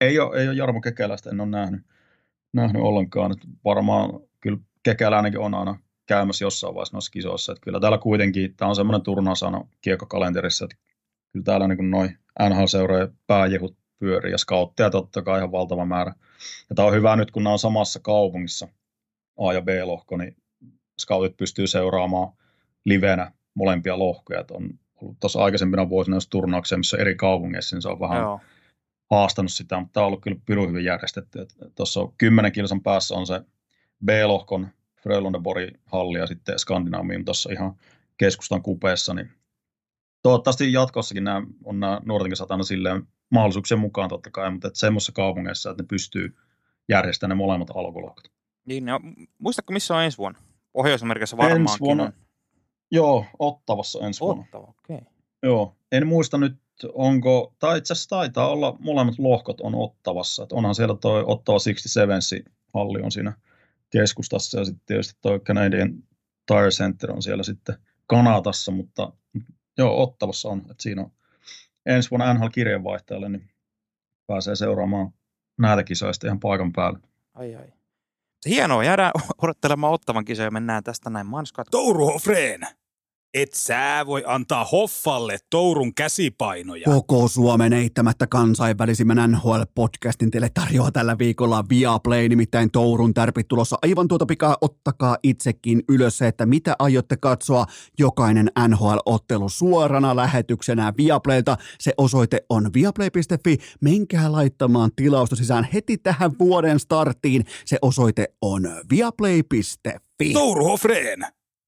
[0.00, 1.82] Ei ole, ei ole Jarmo Kekeläistä, en ole nähnyt,
[2.52, 3.32] nähnyt ollenkaan.
[3.32, 7.52] Että varmaan kyllä Kekeläinenkin on aina käymässä jossain vaiheessa noissa kisoissa.
[7.52, 10.76] Että kyllä täällä kuitenkin, tämä on semmoinen turnausano kiekkokalenterissa, että
[11.32, 16.14] kyllä täällä niin noin NHL-seurojen pääjehut pyörii ja skautteja totta kai ihan valtava määrä.
[16.68, 18.68] Ja tämä on hyvä nyt, kun nämä on samassa kaupungissa,
[19.38, 20.36] A- ja B-lohko, niin
[21.00, 22.32] scoutit pystyy seuraamaan
[22.84, 24.44] livenä molempia lohkoja.
[24.50, 24.70] On
[25.02, 28.40] ollut tuossa aikaisempina vuosina, jos turnauksia, missä eri kaupungeissa, niin se on vähän Joo.
[29.10, 31.38] Haastanut sitä, mutta tämä on ollut kyllä pirun hyvin järjestetty.
[31.74, 33.40] Tuossa on kymmenen kilsan päässä on se
[34.04, 34.68] B-lohkon
[35.02, 37.74] Frölundaborg halli ja sitten Skandinaaviin tuossa ihan
[38.16, 39.30] keskustan kupeessa, niin
[40.22, 45.12] toivottavasti jatkossakin nämä on nämä nuortenkin satana silleen mahdollisuuksien mukaan totta kai, mutta että semmoisessa
[45.12, 46.36] kaupungeissa, että ne pystyy
[46.88, 48.28] järjestämään ne molemmat alkulohkot.
[48.64, 49.00] Niin, no,
[49.38, 50.38] muistatko missä on ensi vuonna?
[50.72, 52.12] Pohjois-Amerikassa varmaankin ensi vuonna, on.
[52.90, 54.42] Joo, Ottavassa ensi vuonna.
[54.42, 54.96] Ottava, okei.
[54.96, 55.12] Okay.
[55.42, 56.56] Joo, en muista nyt
[56.94, 60.42] onko, tai itse asiassa taitaa olla, molemmat lohkot on Ottavassa.
[60.42, 62.20] Että onhan siellä toi Ottava 67
[62.74, 63.32] halli on siinä
[63.90, 65.94] keskustassa ja sitten tietysti toi Canadian
[66.46, 69.12] Tire Center on siellä sitten Kanadassa, mutta
[69.78, 71.12] joo, Ottavassa on, että siinä on
[71.86, 73.50] ensi vuonna NHL-kirjeenvaihtajalle, niin
[74.26, 75.10] pääsee seuraamaan
[75.58, 76.98] näitä kisoja ihan paikan päälle.
[77.34, 77.72] Ai ai.
[78.46, 81.66] Hienoa, jäädään odottelemaan Ottavan kisoja ja mennään tästä näin manskat.
[81.70, 82.60] Touru Hofreen,
[83.34, 86.84] et sä voi antaa Hoffalle Tourun käsipainoja.
[86.84, 93.76] Koko Suomen eittämättä kansainvälisimmän NHL-podcastin teille tarjoaa tällä viikolla Viaplay, nimittäin Tourun tärpit tulossa.
[93.82, 97.66] Aivan tuota pikaa ottakaa itsekin ylös se, että mitä aiotte katsoa
[97.98, 101.56] jokainen NHL-ottelu suorana lähetyksenä Viaplaylta.
[101.80, 103.58] Se osoite on viaplay.fi.
[103.80, 107.44] Menkää laittamaan tilausta sisään heti tähän vuoden starttiin.
[107.64, 110.32] Se osoite on viaplay.fi.
[110.32, 111.26] Touru Hofreen.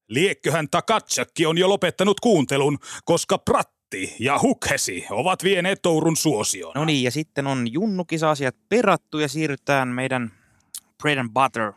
[0.08, 6.72] Liekköhän Takatsakki on jo lopettanut kuuntelun, koska Pratti ja Hukhesi ovat vieneet Tourun suosion.
[6.74, 10.32] No niin, ja sitten on junnukisa-asiat perattu ja siirrytään meidän
[11.02, 11.72] bread and butter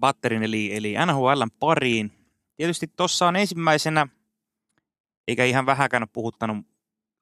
[0.00, 2.12] butterin eli, eli NHLn pariin.
[2.56, 4.06] Tietysti tuossa on ensimmäisenä,
[5.28, 6.66] eikä ihan vähäkään ole puhuttanut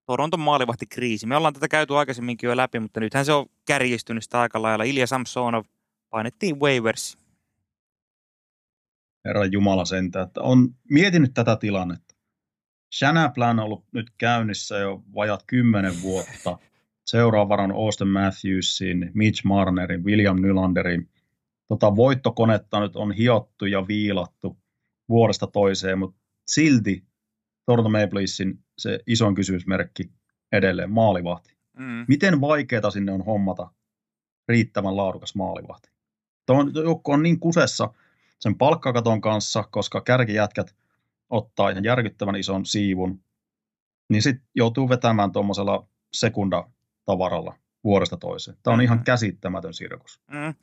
[0.06, 1.26] Toronton maalivahtikriisi.
[1.26, 4.84] Me ollaan tätä käyty aikaisemminkin jo läpi, mutta nythän se on kärjistynyt sitä aika lailla.
[4.84, 5.64] Ilja Samsonov
[6.10, 7.18] painettiin waivers
[9.26, 12.14] Herra Jumala sentä, että on mietinyt tätä tilannetta.
[13.34, 16.58] Plan on ollut nyt käynnissä jo vajat kymmenen vuotta.
[17.06, 21.10] Seuraavan Austin Matthewsin, Mitch Marnerin, William Nylanderin.
[21.68, 24.58] Tota voittokonetta nyt on hiottu ja viilattu
[25.08, 27.04] vuodesta toiseen, mutta silti
[27.66, 30.10] Toronto Maple Leafsin se isoin kysymysmerkki
[30.52, 31.56] edelleen, maalivahti.
[31.78, 32.04] Mm.
[32.08, 33.70] Miten vaikeaa sinne on hommata
[34.48, 35.88] riittävän laadukas maalivahti?
[36.46, 37.90] Tuo joukko on niin kusessa–
[38.38, 40.74] sen palkkakaton kanssa, koska kärkijätkät
[41.30, 43.20] ottaa ihan järkyttävän ison siivun,
[44.08, 48.56] niin sitten joutuu vetämään tuommoisella sekundatavaralla vuodesta toiseen.
[48.62, 50.20] Tämä on ihan käsittämätön sirkus.
[50.30, 50.54] Mm.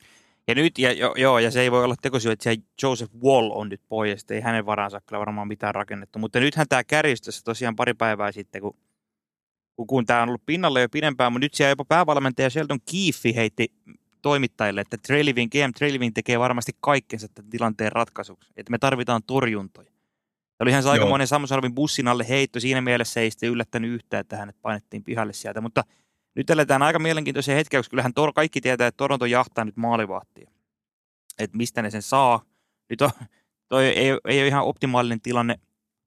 [0.47, 3.51] Ja nyt, ja, jo, joo, ja se ei voi olla tekosyy, että se Joseph Wall
[3.51, 6.19] on nyt pois, ei hänen varansa kyllä varmaan mitään rakennettu.
[6.19, 8.77] Mutta nythän tämä kärjistössä tosiaan pari päivää sitten, kun,
[9.75, 13.35] kun, kun tämä on ollut pinnalle jo pidempään, mutta nyt siellä jopa päävalmentaja Sheldon Keefe
[13.35, 13.73] heitti
[14.23, 19.91] toimittajille, että Trailivin, GM Trailivin tekee varmasti kaikkensa tämän tilanteen ratkaisuksi, että me tarvitaan torjuntoja.
[20.59, 24.21] Ja olihan se aika monen Samsonovin bussin alle heitto, siinä mielessä ei sitten yllättänyt yhtään,
[24.21, 25.83] että hänet painettiin pihalle sieltä, mutta
[26.35, 30.51] nyt eletään aika mielenkiintoisia hetkiä, koska kyllähän Tor, kaikki tietää, että Toronto jahtaa nyt maalivahtia.
[31.39, 32.41] Että mistä ne sen saa.
[32.89, 33.09] Nyt on,
[33.69, 35.59] toi ei, ei ole ihan optimaalinen tilanne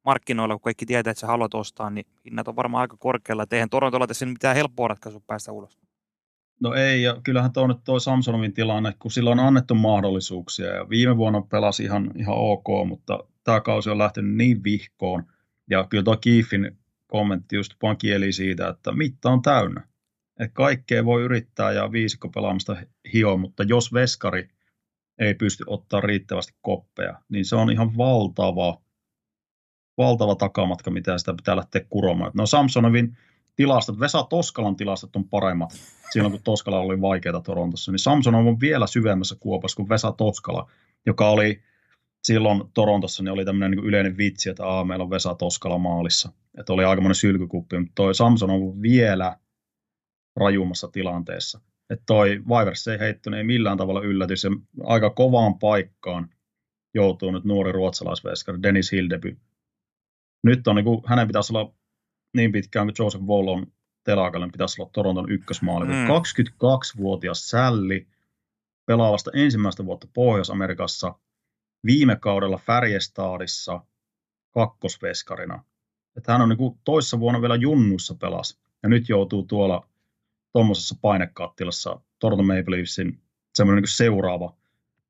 [0.05, 3.43] markkinoilla, kun kaikki tietää, että sä haluat ostaa, niin hinnat on varmaan aika korkealla.
[3.43, 5.79] Että eihän Torontolla tässä mitään helppoa ratkaisua päästä ulos.
[6.61, 10.89] No ei, ja kyllähän tuo nyt tuo Samsonovin tilanne, kun sillä on annettu mahdollisuuksia, ja
[10.89, 15.25] viime vuonna pelasi ihan, ihan ok, mutta tämä kausi on lähtenyt niin vihkoon,
[15.71, 19.89] ja kyllä tuo Kiifin kommentti just pankieli siitä, että mitta on täynnä.
[20.41, 22.77] Että kaikkea voi yrittää ja viisikko pelaamista
[23.13, 24.49] hio, mutta jos veskari
[25.19, 28.83] ei pysty ottaa riittävästi koppeja, niin se on ihan valtava,
[29.99, 32.33] valtava takamatka, mitä sitä pitää lähteä kuromaan.
[32.35, 33.19] No Samsonovin
[33.57, 35.71] tilastot, Vesa Toskalan tilastot on paremmat
[36.13, 40.71] silloin, kun Toskala oli vaikeaa Torontossa, niin Samson on vielä syvemmässä kuopassa kuin Vesa Toskala,
[41.07, 41.63] joka oli
[42.23, 46.33] silloin Torontossa, niin oli tämmöinen niin yleinen vitsi, että Aa, meillä on Vesa Toskala maalissa.
[46.59, 49.37] Että oli aikamoinen sylkykuppi, mutta toi Samson on vielä
[50.37, 51.61] rajummassa tilanteessa.
[51.91, 54.45] Että toi Vivers ei heittynyt, ei millään tavalla yllätys.
[54.45, 54.51] Ja
[54.85, 56.29] aika kovaan paikkaan
[56.95, 59.37] joutuu nyt nuori ruotsalaisveskari Dennis Hildeby.
[60.45, 61.75] Nyt on niin kuin, hänen pitäisi olla
[62.37, 63.67] niin pitkään kuin Joseph Wall on
[64.05, 65.87] telakalle, pitäisi olla Toronton ykkösmaali.
[65.87, 65.93] Mm.
[65.93, 68.07] 22-vuotias Sälli
[68.87, 71.15] pelaa vasta ensimmäistä vuotta Pohjois-Amerikassa,
[71.87, 73.81] viime kaudella Färjestadissa
[74.51, 75.65] kakkosveskarina.
[76.17, 79.89] Että hän on niin toissa vuonna vielä junnussa pelas ja nyt joutuu tuolla
[80.53, 83.21] tuommoisessa painekattilassa Toronto Maple Leafsin
[83.55, 84.57] semmoinen niin seuraava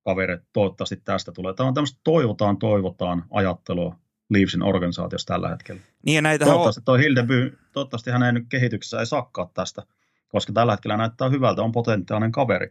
[0.05, 1.55] kaveri, toivottavasti tästä tulee.
[1.55, 3.97] Tämä on tämmöistä toivotaan, toivotaan ajattelua
[4.31, 5.81] Leafsin organisaatiossa tällä hetkellä.
[6.03, 6.85] Niin ja näitä toivottavasti, on...
[6.85, 9.83] toi Hildeby, toivottavasti hänen nyt kehityksessä ei sakkaa tästä,
[10.29, 12.71] koska tällä hetkellä näyttää hyvältä, on potentiaalinen kaveri.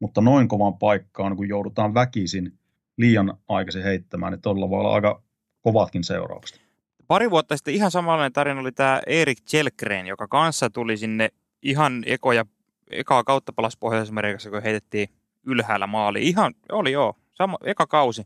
[0.00, 2.58] Mutta noin kovan paikkaan, kun joudutaan väkisin
[2.96, 5.22] liian aikaisin heittämään, niin tuolla voi olla aika
[5.60, 6.60] kovatkin seuraukset.
[7.06, 11.28] Pari vuotta sitten ihan samanlainen tarina oli tämä Erik Chelkreen, joka kanssa tuli sinne
[11.62, 12.46] ihan ekoja,
[12.90, 15.08] ekaa kautta palasi Pohjois-Amerikassa, kun heitettiin
[15.46, 16.28] ylhäällä maali.
[16.28, 18.22] Ihan, oli joo, sama, eka kausi.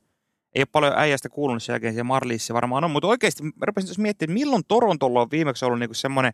[0.58, 3.88] Ei ole paljon äijästä kuulunut sen jälkeen, siellä Marliissa varmaan on, mutta oikeasti mä rupesin
[3.88, 6.32] tuossa miettimään, että milloin Torontolla on viimeksi ollut niinku semmoinen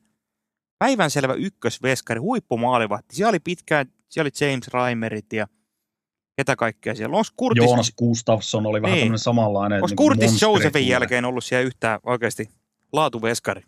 [0.78, 3.16] päivänselvä ykkösveskari, huippumaalivahti.
[3.16, 5.46] Siellä oli pitkään, siellä oli James Reimerit ja
[6.36, 7.16] ketä kaikkea siellä.
[7.16, 9.02] Onko Curtis, Joonas Gustafsson oli vähän Niin.
[9.02, 9.76] tämmöinen samanlainen.
[9.76, 12.48] onko niin Curtis Josephin jälkeen ollut siellä yhtään oikeasti
[12.92, 13.62] laatuveskari?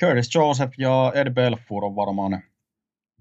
[0.00, 2.42] Curtis Joseph ja Ed Belfour on varmaan ne,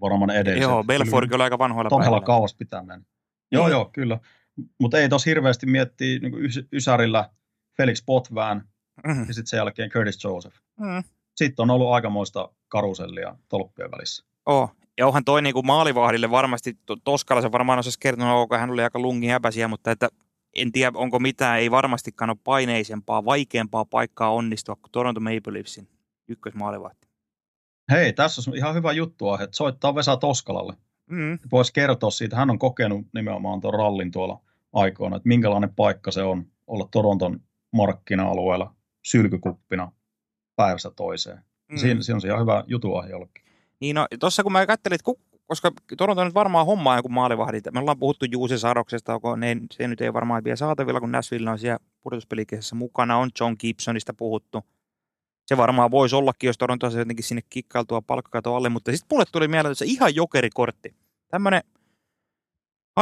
[0.02, 0.70] varmaan ne edelliset.
[0.70, 2.26] Joo, Belfortkin oli aika vanhoilla Todella päivillä.
[2.26, 3.06] kauas pitää mennä.
[3.52, 3.72] Joo, Niin.
[3.72, 4.20] joo, kyllä.
[4.80, 7.30] Mutta ei tos hirveästi miettiä niin ys- Ysärillä
[7.78, 8.68] Felix Potvään
[9.08, 10.56] Mm, ja sitten sen jälkeen Curtis Joseph.
[10.80, 11.04] mm.
[11.36, 14.26] Sitten on ollut aikamoista karusellia tolppien välissä.
[14.46, 14.76] Oh.
[14.98, 18.84] Ja onhan toi niinku maalivahdille varmasti, to- Toskala se varmaan osasi kertoa, onko hän oli
[18.84, 20.10] aika lungin häpäisiä, mutta että
[20.56, 25.88] en tiedä, onko mitään, ei varmastikaan ole paineisempaa, vaikeampaa paikkaa onnistua kuin Toronto Maple Leafsin
[26.28, 27.08] ykkösmaalivahti.
[27.92, 30.74] Hei, tässä on ihan hyvä juttu, että soittaa Vesa Toskalalle.
[31.10, 31.40] Mm.
[31.52, 34.42] Voisi kertoa siitä, hän on kokenut nimenomaan tuon rallin tuolla
[34.74, 37.40] aikoina, että minkälainen paikka se on olla Toronton
[37.72, 39.92] markkina-alueella sylkykuppina
[40.56, 41.40] päivästä toiseen.
[41.72, 41.78] Mm.
[41.78, 43.46] Siinä, siinä on se ihan hyvä jutuaihe jollekin.
[43.80, 47.66] Niin no, tuossa kun mä katselin, että ku, koska Toronto nyt varmaan hommaa joku maalivahdit.
[47.74, 51.50] Me ollaan puhuttu Juuse Saroksesta, onko ne, se nyt ei varmaan vielä saatavilla, kun Nashville
[51.50, 53.18] on siellä pudotuspelikesessä mukana.
[53.18, 54.64] On John Gibsonista puhuttu.
[55.46, 59.26] Se varmaan voisi ollakin, jos Toronto saisi jotenkin sinne kikkailtua palkkakato alle, mutta sitten mulle
[59.32, 60.96] tuli mieleen että se ihan jokerikortti.
[61.28, 61.62] Tämmöinen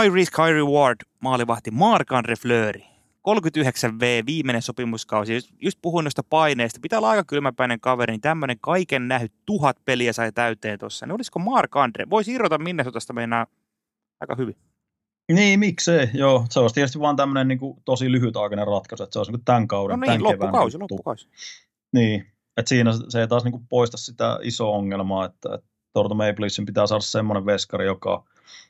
[0.02, 2.80] high risk, high reward maalivahti Marc-André Fleury.
[3.30, 5.34] 39V, viimeinen sopimuskausi.
[5.34, 6.80] Just, just puhuin noista paineista.
[6.82, 11.06] Pitää olla aika kylmäpäinen kaveri, niin tämmöinen kaiken nähnyt tuhat peliä sai täyteen tuossa.
[11.06, 12.10] Niin olisiko Mark Andre?
[12.10, 13.46] Voisi irrota Minnesotasta meinaa
[14.22, 14.56] aika hyvin.
[15.32, 16.10] Niin, miksei.
[16.14, 19.40] Joo, se olisi tietysti vaan tämmöinen niin kuin, tosi lyhytaikainen ratkaisu, että se olisi niin
[19.40, 20.94] kuin tämän No kauden, niin, tämän kevään loppukausi, juttu.
[20.96, 21.28] loppukausi.
[21.94, 26.16] Niin, että siinä se ei taas niin kuin, poista sitä isoa ongelmaa, että, että Toronto
[26.16, 28.24] Maple Leafsin pitää saada semmoinen veskari, joka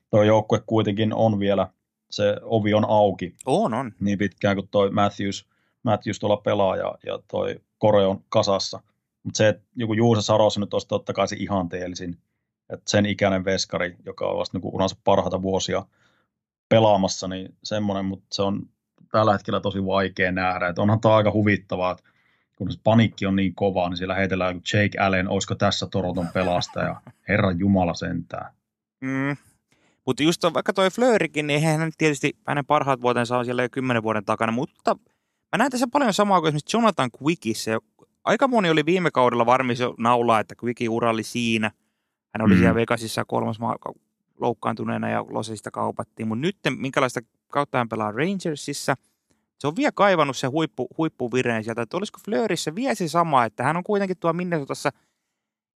[0.10, 1.68] tuo joukkue kuitenkin on vielä,
[2.10, 3.92] se ovi on auki On, on.
[4.00, 5.48] niin pitkään kuin toi Matthews,
[5.84, 8.80] Matthews tuolla pelaa ja, ja toi Kore on kasassa.
[9.24, 12.18] Mutta se, että joku Juuse Saros nyt olisi totta kai se ihanteellisin,
[12.70, 15.86] että sen ikäinen veskari, joka on vasta niin uransa parhaita vuosia
[16.70, 18.70] pelaamassa, niin semmoinen, mutta se on
[19.12, 20.68] tällä hetkellä tosi vaikea nähdä.
[20.68, 22.04] Että onhan tämä aika huvittavaa, että
[22.56, 27.02] kun se panikki on niin kova, niin siellä heitellään Jake Allen, olisiko tässä Toronton pelastaja.
[27.28, 28.54] Herran Jumala sentään.
[29.02, 29.38] Mm.
[30.06, 33.70] Mutta just on, vaikka toi Flöörikin, niin hän tietysti hänen parhaat vuotensa on siellä jo
[33.72, 34.96] kymmenen vuoden takana, mutta
[35.52, 37.80] mä näen tässä paljon samaa kuin esimerkiksi Jonathan Quickissä.
[38.24, 41.72] Aika moni oli viime kaudella varmis jo naulaa, että Quickin ura oli siinä.
[42.34, 42.58] Hän oli Mm.
[42.60, 43.76] siellä Vegasissa kolmas maa
[44.40, 47.20] loukkaantuneena ja Losista kaupattiin, mutta nyt minkälaista
[47.52, 48.96] kautta hän pelaa Rangersissa,
[49.64, 53.64] se on vielä kaivannut se huippu, huippuvireen sieltä, että olisiko Flöörissä vielä se sama, että
[53.64, 54.90] hän on kuitenkin tuo Minnesotassa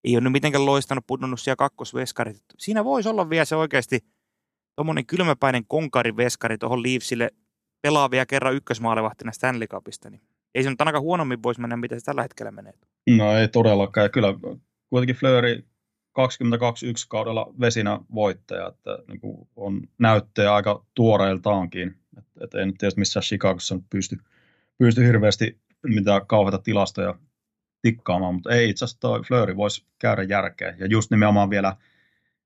[0.05, 2.37] ei ole nyt mitenkään loistanut, pudonnut siellä kakkosveskarit.
[2.59, 4.01] Siinä voisi olla vielä se oikeasti
[4.77, 7.31] tuommoinen kylmäpäinen konkariveskari tuohon Leafsille
[7.83, 10.11] pelaa vielä kerran ykkösmaalivahtina Stanley Cupista.
[10.11, 10.22] Niin
[10.55, 12.72] ei se nyt ainakaan huonommin voisi mennä, mitä se tällä hetkellä menee.
[13.16, 14.05] No ei todellakaan.
[14.05, 14.35] Ja kyllä
[14.90, 15.64] kuitenkin Fleury
[16.12, 22.05] 22 kaudella vesinä voittaja, että niin kuin on näyttöjä aika tuoreiltaankin.
[22.16, 24.16] Että et ei nyt tietysti missään Chicagossa pysty,
[24.79, 27.14] pysty hirveästi mitään kauheita tilastoja
[27.83, 30.74] tikkaamaan, mutta ei itse asiassa toi Fleury voisi käydä järkeä.
[30.79, 31.76] Ja just nimenomaan vielä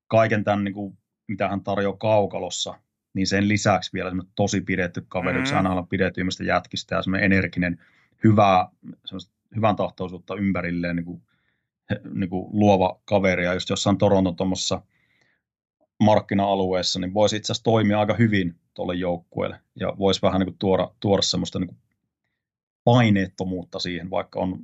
[0.09, 2.75] kaiken tämän, niin kuin, mitä hän tarjoaa kaukalossa,
[3.15, 5.57] niin sen lisäksi vielä semmoinen tosi pidetty kaveri, Mm.
[5.57, 7.81] aina on pidetyimmistä jätkistä ja semmoinen energinen,
[8.25, 8.69] hyvä,
[9.05, 11.23] semmoista hyvän tahtoisuutta ympärilleen niin kuin,
[12.15, 14.83] niin kuin luova kaveri, ja just jossain Toronton tuommoisessa
[16.01, 20.59] markkina-alueessa, niin voisi itse asiassa toimia aika hyvin tuolle joukkueelle, ja voisi vähän niin kuin
[20.59, 21.79] tuoda, tuoda semmoista niin kuin
[22.85, 24.59] paineettomuutta siihen, vaikka on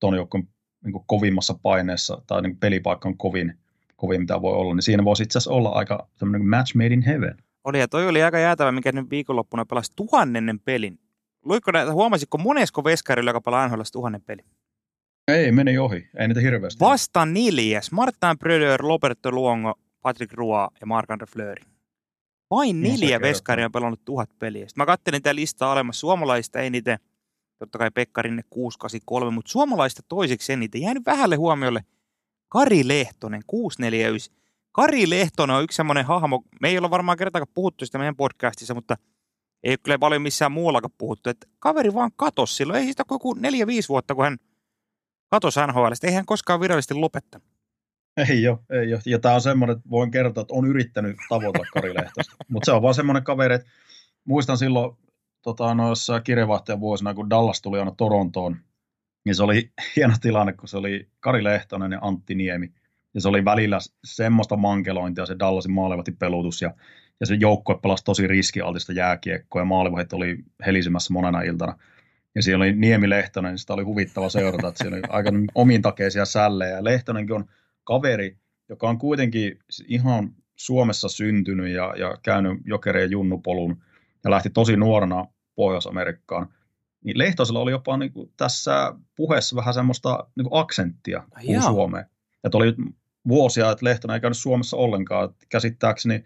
[0.00, 0.48] tuon joukkueen
[0.84, 3.58] niin kovimmassa paineessa, tai niin pelipaikka on kovin,
[3.96, 6.94] kovin mitä voi olla, niin siinä voisi itse asiassa olla aika semmoinen kuin match made
[6.94, 7.36] in heaven.
[7.64, 10.98] Oli ja toi oli aika jäätävä, mikä nyt viikonloppuna pelasi tuhannennen pelin.
[11.44, 14.44] Luikko näitä, huomasitko monesko veskarilla, joka pelaa NHL tuhannen pelin?
[15.28, 16.08] Ei, meni ohi.
[16.18, 16.80] Ei niitä hirveästi.
[16.80, 17.92] Vasta neljäs.
[17.92, 19.74] Martin Bröder, Roberto Luongo,
[20.06, 20.48] Patrick Roy
[20.80, 21.62] ja Marc-André Fleury.
[22.50, 24.68] Vain neljä veskaria on pelannut tuhat peliä.
[24.68, 26.00] Sitten mä kattelin tätä listaa olemassa.
[26.00, 26.98] Suomalaista eniten,
[27.58, 30.80] totta kai Pekka Rinne 683, mutta suomalaista toiseksi eniten.
[30.80, 31.84] Jäänyt vähälle huomiolle
[32.48, 34.36] Kari Lehtonen 649.
[34.72, 38.74] Kari Lehtonen on yksi semmoinen hahmo, me ei olla varmaan kertaakaan puhuttu sitä meidän podcastissa,
[38.74, 38.96] mutta
[39.62, 42.78] ei ole kyllä paljon missään muuallakaan puhuttu, että kaveri vaan katosi silloin.
[42.78, 44.38] Ei siitä ole joku neljä-viisi vuotta, kun hän
[45.30, 45.92] katosi NHL.
[46.02, 47.55] Ei hän koskaan virallisesti lopettanut.
[48.30, 49.02] Ei ole, ei ole.
[49.06, 52.36] Ja tämä on semmoinen, että voin kertoa, että on yrittänyt tavoitella Kari Lehtosta.
[52.48, 53.68] Mutta se on vaan semmoinen kaveri, että
[54.24, 54.96] muistan silloin
[55.42, 58.56] tota, noissa kirjeenvaihtajan vuosina, kun Dallas tuli aina Torontoon,
[59.24, 62.72] niin se oli hieno tilanne, kun se oli Kari Lehtonen ja Antti Niemi.
[63.14, 66.74] Ja se oli välillä semmoista mankelointia, se Dallasin maalevati pelutus ja
[67.20, 71.78] ja se joukkue pelasi tosi riskialtista jääkiekkoa, ja maalivahit oli helisemässä monena iltana.
[72.34, 76.24] Ja siellä oli Niemi Lehtonen, niin sitä oli huvittava seurata, että siellä oli aika omintakeisia
[76.24, 76.76] sällejä.
[76.76, 77.44] Ja Lehtonenkin on
[77.86, 79.58] kaveri, joka on kuitenkin
[79.88, 83.82] ihan Suomessa syntynyt ja, ja käynyt jokereen junnupolun
[84.24, 86.48] ja lähti tosi nuorena Pohjois-Amerikkaan.
[87.04, 92.04] Niin Lehtosella oli jopa niin kuin tässä puheessa vähän semmoista niin kuin aksenttia kuin Suomeen.
[92.44, 92.74] Että oli
[93.28, 95.30] vuosia, että Lehtonen ei käynyt Suomessa ollenkaan.
[95.30, 96.24] Että käsittääkseni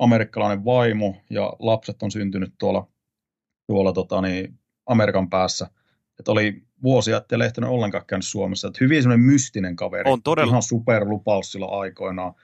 [0.00, 2.88] amerikkalainen vaimo ja lapset on syntynyt tuolla,
[3.66, 5.70] tuolla tota niin, Amerikan päässä.
[6.18, 8.68] Että oli vuosia, että Lehtonen ollenkaan käynyt Suomessa.
[8.68, 10.10] Että hyvin semmoinen mystinen kaveri.
[10.10, 10.50] On todella.
[10.50, 12.34] Ihan superlupaus silloin aikoinaan.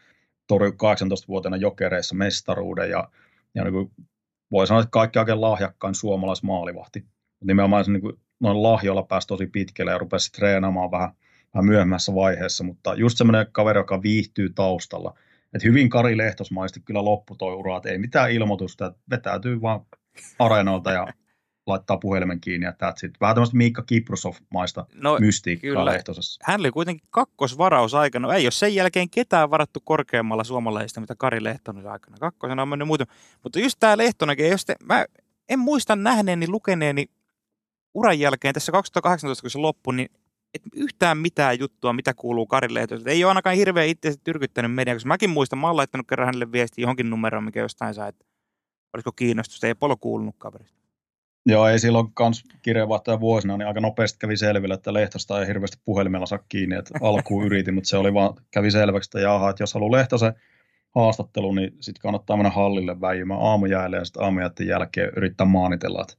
[0.46, 3.08] Torjui 18-vuotiaana jokereissa mestaruuden ja,
[3.54, 3.90] ja niin kuin
[4.50, 7.06] voi sanoa, että kaikki oikein lahjakkain suomalaismaalivahti.
[7.44, 11.12] Nimenomaan se niin kuin, noin lahjoilla pääsi tosi pitkälle ja rupesi treenaamaan vähän,
[11.54, 15.18] vähän myöhemmässä vaiheessa, mutta just semmoinen kaveri, joka viihtyy taustalla.
[15.54, 19.80] Et hyvin Kari Lehtosmaisesti kyllä loppu toi ura, ei mitään ilmoitusta, että vetäytyy vaan
[20.38, 21.06] areenoilta ja
[21.66, 23.20] laittaa puhelimen kiinni ja that's it.
[23.20, 25.84] Vähän tämmöistä Miikka Kiprusov-maista no, mystiikkaa kyllä.
[25.84, 26.44] Lehtosessa.
[26.44, 28.28] Hän oli kuitenkin kakkosvaraus aikana.
[28.28, 32.16] No, ei ole sen jälkeen ketään varattu korkeammalla suomalaisista, mitä Kari Lehtonen aikana.
[32.20, 33.06] Kakkosena on mennyt muuta.
[33.42, 35.04] Mutta just tämä Lehtonenkin, jos te, mä
[35.48, 37.06] en muista nähneeni, lukeneeni
[37.94, 40.08] uran jälkeen tässä 2018, kun se loppui, niin
[40.54, 43.10] et yhtään mitään juttua, mitä kuuluu Kari Lehtoselle.
[43.10, 46.52] Ei ole ainakaan hirveän itse tyrkyttänyt media, koska mäkin muistan, mä oon laittanut kerran hänelle
[46.52, 48.24] viesti johonkin numeroon, mikä jostain saa, että
[48.94, 49.66] olisiko kiinnostusta.
[49.66, 50.79] Ei polo kuulunut kaverista.
[51.46, 55.78] Joo, ei silloin kans kirjeenvaihtaja vuosina, niin aika nopeasti kävi selville, että Lehtosta ei hirveästi
[55.84, 59.62] puhelimella saa kiinni, että alkuun yritin, mutta se oli vaan, kävi selväksi, että jaha, että
[59.62, 60.34] jos haluaa Lehtosen
[60.94, 66.14] haastattelu, niin sitten kannattaa mennä hallille väijymään aamujäälle ja sitten aamujäiden jälkeen yrittää maanitella, että,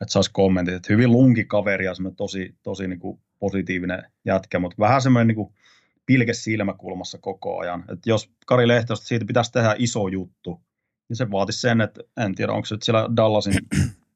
[0.00, 0.74] että saisi kommentit.
[0.74, 5.36] Että hyvin lunki kaveri ja tosi, tosi niin kuin positiivinen jätkä, mutta vähän semmoinen niin
[5.36, 5.54] kuin
[6.06, 7.84] pilke silmäkulmassa koko ajan.
[7.92, 10.60] Että jos Kari Lehtosta siitä pitäisi tehdä iso juttu,
[11.08, 13.54] niin se vaatisi sen, että en tiedä, onko se siellä Dallasin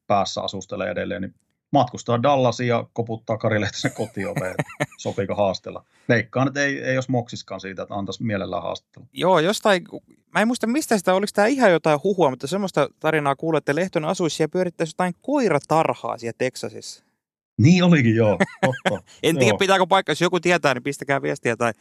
[0.07, 1.35] päässä asustelee edelleen, niin
[1.71, 4.55] matkustaa Dallasin ja koputtaa Kari Lehtisen kotioveen,
[4.97, 5.85] sopiiko haastella.
[6.09, 9.05] Veikkaan, että ei, ei olisi moksiskaan siitä, että antaisi mielellään haastattelu.
[9.13, 9.83] Joo, jostain,
[10.33, 13.75] mä en muista mistä sitä, oliko tämä ihan jotain huhua, mutta semmoista tarinaa kuulee, että
[13.75, 17.03] Lehtonen asuisi ja pyörittäisi jotain koiratarhaa siellä Teksasissa.
[17.57, 18.37] Niin olikin, joo.
[18.65, 19.03] Totta.
[19.23, 21.73] en tiedä, pitääkö paikka, jos joku tietää, niin pistäkää viestiä tai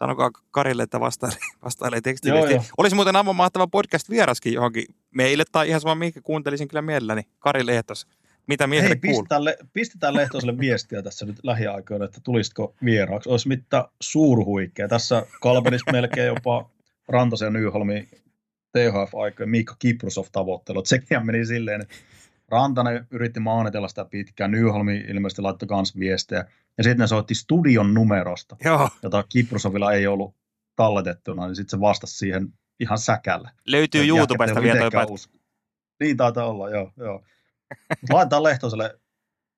[0.00, 2.62] sanokaa Karille, että vastailee, vastailee tekstiviestiä.
[2.78, 4.84] Olisi muuten aivan mahtava podcast vieraskin johonkin
[5.14, 7.22] meille tai ihan sama, mihinkä kuuntelisin kyllä mielelläni.
[7.38, 8.06] Kari Lehtos,
[8.46, 9.10] mitä miehelle Hei?
[9.10, 13.28] Pistetään, le- pistetään Lehtoselle viestiä tässä nyt lähiaikoina, että tulisitko vieraaksi.
[13.28, 14.88] Olisi mitään suurhuikea.
[14.88, 16.70] Tässä kalpenista melkein jopa
[17.08, 18.08] Rantasen ja Nyholmi
[18.78, 20.84] THF-aikojen Miikka Kiprusov tavoittelu.
[20.84, 21.94] Sekin meni silleen, että
[22.50, 26.44] Rantanen yritti maanitella sitä pitkään, Nyholmi ilmeisesti laittoi myös viestejä,
[26.78, 28.88] ja sitten ne soitti studion numerosta, Joo.
[29.02, 30.34] jota Kiprusovilla ei ollut
[30.76, 33.50] talletettuna, niin sitten se vastasi siihen ihan säkällä.
[33.66, 35.16] Löytyy YouTubesta vielä toi
[36.00, 36.92] Niin taitaa olla, joo.
[36.96, 37.24] joo.
[38.12, 39.00] Laitetaan Lehtoselle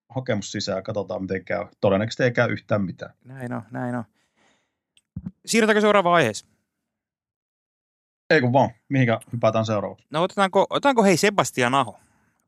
[0.09, 1.66] hakemus sisään ja katsotaan, miten käy.
[1.80, 3.14] Todennäköisesti ei käy yhtään mitään.
[3.24, 4.05] Näin on, näin on.
[5.47, 6.53] Siirrytäänkö seuraavaan aiheeseen?
[8.30, 8.70] Ei kun vaan.
[8.88, 10.07] Mihinkä hypätään seuraavaksi?
[10.11, 11.99] No otetaanko, otetaanko hei Sebastian Aho?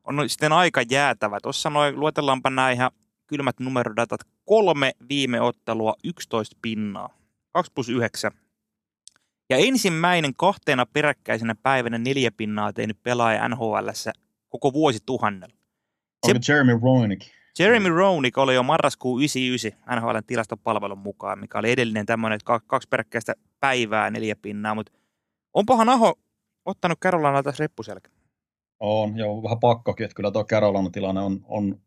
[0.05, 1.39] On sitten aika jäätävä.
[1.43, 2.91] Tuossa noin, luetellaanpa nämä ihan
[3.27, 4.19] kylmät numerodatat.
[4.45, 7.09] Kolme viime ottelua, 11 pinnaa.
[7.53, 8.31] 2 plus 9.
[9.49, 13.89] Ja ensimmäinen kahteena peräkkäisenä päivänä neljä pinnaa tehnyt pelaaja NHL
[14.49, 15.55] koko vuosi tuhannella.
[16.25, 17.21] Se, Jeremy Roenick?
[17.59, 22.87] Jeremy Roenick oli jo marraskuun 99 NHL tilastopalvelun mukaan, mikä oli edellinen tämmöinen, että kaksi
[22.89, 24.91] peräkkäistä päivää neljä pinnaa, mutta
[25.53, 26.19] onpahan Aho
[26.65, 28.09] ottanut Carolinalta reppuselkä.
[28.79, 31.79] On, joo, vähän pakkokin, että kyllä tuo Carolina tilanne on, on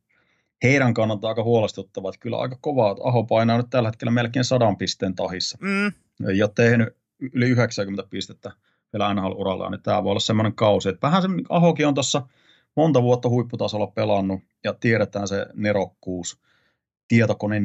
[0.63, 4.45] heidän kannalta aika huolestuttava, että kyllä aika kovaa, että Aho painaa nyt tällä hetkellä melkein
[4.45, 5.59] sadan pisteen tahissa.
[5.61, 5.93] Mm.
[6.29, 6.97] Ei ole tehnyt
[7.33, 8.53] yli 90 pistettä
[8.93, 10.89] vielä NHL-uralla, niin tämä voi olla semmoinen kausi.
[10.89, 12.23] Että vähän semmoinen, Ahokin on tuossa
[12.77, 16.41] monta vuotta huipputasolla pelannut ja tiedetään se nerokkuus,
[17.09, 17.63] tietokone,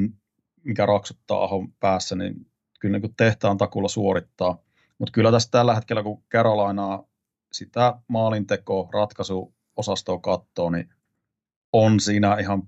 [0.64, 2.48] mikä raksuttaa Ahon päässä, niin
[2.80, 4.58] kyllä niin tehtaan takulla suorittaa.
[4.98, 7.08] Mutta kyllä tässä tällä hetkellä, kun Carolinaa
[7.54, 10.90] sitä maalinteko, ratkaisuosastoa katsoo, niin
[11.74, 12.64] on siinä ihan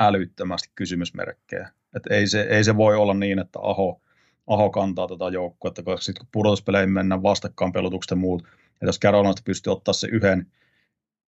[0.00, 1.70] älyttömästi kysymysmerkkejä.
[1.96, 4.00] Et ei, se, ei se voi olla niin, että Aho,
[4.46, 8.42] Aho kantaa tätä joukkuetta, koska sitten kun pudotuspeleihin mennään vastakkain pelotukset ja muut,
[8.80, 10.52] ja jos Carolinasta pystyy ottaa se yhden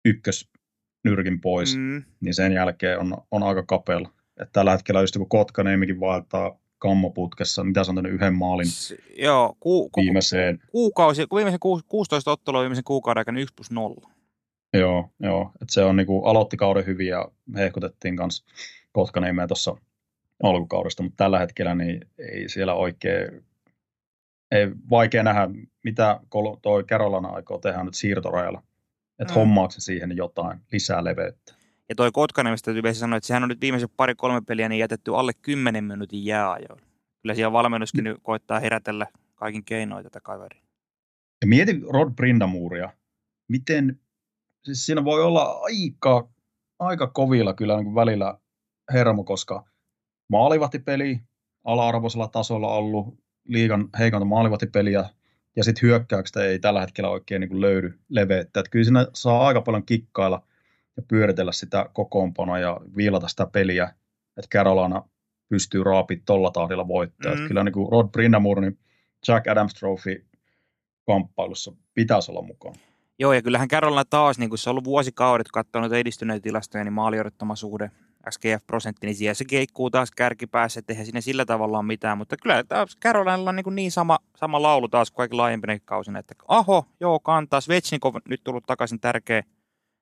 [0.06, 2.04] ykkösnyrkin pois, mm.
[2.20, 4.10] niin sen jälkeen on, on aika kapealla.
[4.42, 8.96] Et tällä hetkellä just kun Kotkaniemikin vaeltaa kammoputkessa, mitä se on tänne yhden maalin S-
[9.18, 10.60] joo, ku, ku, viimeiseen.
[10.72, 14.10] Kuukausi, viimeisen ku, 16 ottelua viimeisen kuukauden aikana 1 plus 0.
[14.74, 15.52] Joo, joo.
[15.62, 18.46] Et se on niinku, aloitti kauden hyvin ja hehkutettiin kanssa
[18.92, 19.76] Kotkaniemeä tuossa
[20.44, 23.46] alkukaudesta, mutta tällä hetkellä niin ei siellä oikein,
[24.52, 25.50] ei vaikea nähdä,
[25.84, 26.20] mitä
[26.62, 28.64] toi Carolina aikoo tehdä nyt siirtorajalla.
[29.20, 29.40] Että mm.
[29.40, 31.54] hommaako se siihen jotain lisää leveyttä.
[31.90, 35.32] Ja toi Kotkaniemestä täytyy sanoa, että sehän on nyt viimeiset pari-kolme peliä niin jätetty alle
[35.42, 36.86] 10 minuutin jääajoilla.
[37.22, 38.16] Kyllä siellä valmennuskin mm.
[38.22, 40.62] koittaa herätellä kaikin keinoin tätä kaveria.
[41.42, 42.94] Ja mieti Rod Brindamuuria.
[43.50, 44.00] Miten,
[44.64, 46.30] siis siinä voi olla aika,
[46.80, 48.38] aika kovilla kyllä niin välillä
[48.94, 49.66] hermo, koska
[50.30, 51.20] maalivahtipeli
[51.64, 55.10] ala-arvoisella tasolla ollut, liigan heikonta maalivahtipeliä,
[55.56, 58.64] ja sitten hyökkäyksestä ei tällä hetkellä oikein niin löydy leveyttä.
[58.72, 60.48] Kyllä siinä saa aika paljon kikkailla
[60.98, 63.84] ja pyöritellä sitä kokoonpanoa ja viilata sitä peliä,
[64.38, 65.04] että Carolina
[65.50, 67.36] pystyy raapimaan tuolla tahdilla voittaa.
[67.36, 67.48] Mm.
[67.48, 68.80] Kyllä niin kuin Rod Brindamore, niin
[69.28, 70.26] Jack Adams Trophy
[71.06, 72.76] kamppailussa pitäisi olla mukaan.
[73.20, 76.94] Joo, ja kyllähän Carolina taas, niin kuin se on ollut vuosikaudet, katsonut edistyneitä tilastoja, niin
[76.94, 77.92] maaliorittama suhde,
[78.30, 82.38] SGF-prosentti, niin siellä se keikkuu taas kärkipäässä, että eihän siinä sillä tavalla ole mitään, mutta
[82.38, 86.36] kyllä taas Carolinalla on niin, niin sama, sama laulu taas kuin kaikki laajempina kausina, että
[86.48, 89.44] aho, joo, kantaa, Svetsnikov nyt tullut takaisin tärkeä,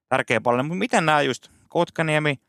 [0.09, 2.39] tärkeä paljon, mutta miten nämä just Kotkaniemi,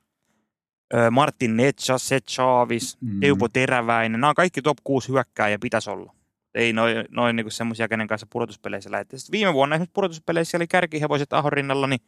[1.11, 3.21] Martin Netsas, Seth Chavis, mm.
[3.21, 6.17] Teupo Teräväinen, nämä on kaikki top 6 hyökkääjä pitäisi olla
[6.57, 9.21] ei noin noi niinku semmoisia, kenen kanssa pudotuspeleissä lähdettiin.
[9.21, 12.01] Sitten viime vuonna esimerkiksi pudotuspeleissä oli kärkihevoset Ahon rinnalla, niin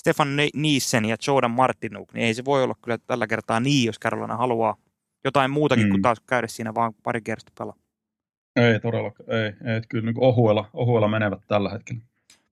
[0.00, 4.00] Stefan Niisen ja Jordan Martinuk, niin ei se voi olla kyllä tällä kertaa niin, jos
[4.00, 4.76] Carolina haluaa
[5.24, 5.90] jotain muutakin mm.
[5.90, 7.76] kuin taas käydä siinä vaan pari kertaa pelaa.
[8.56, 9.74] Ei todellakaan, ei.
[9.74, 12.00] ei kyllä niin ohuella, ohuella menevät tällä hetkellä.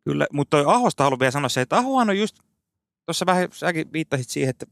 [0.08, 2.38] Kyllä, mutta toi Ahosta haluan vielä sanoa se, että Ahohan on just,
[3.06, 4.66] tuossa vähän säkin viittasit siihen, että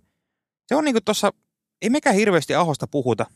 [0.67, 1.33] se on niin kuin tuossa,
[1.83, 3.27] ei mekään hirveästi Ahosta puhuta,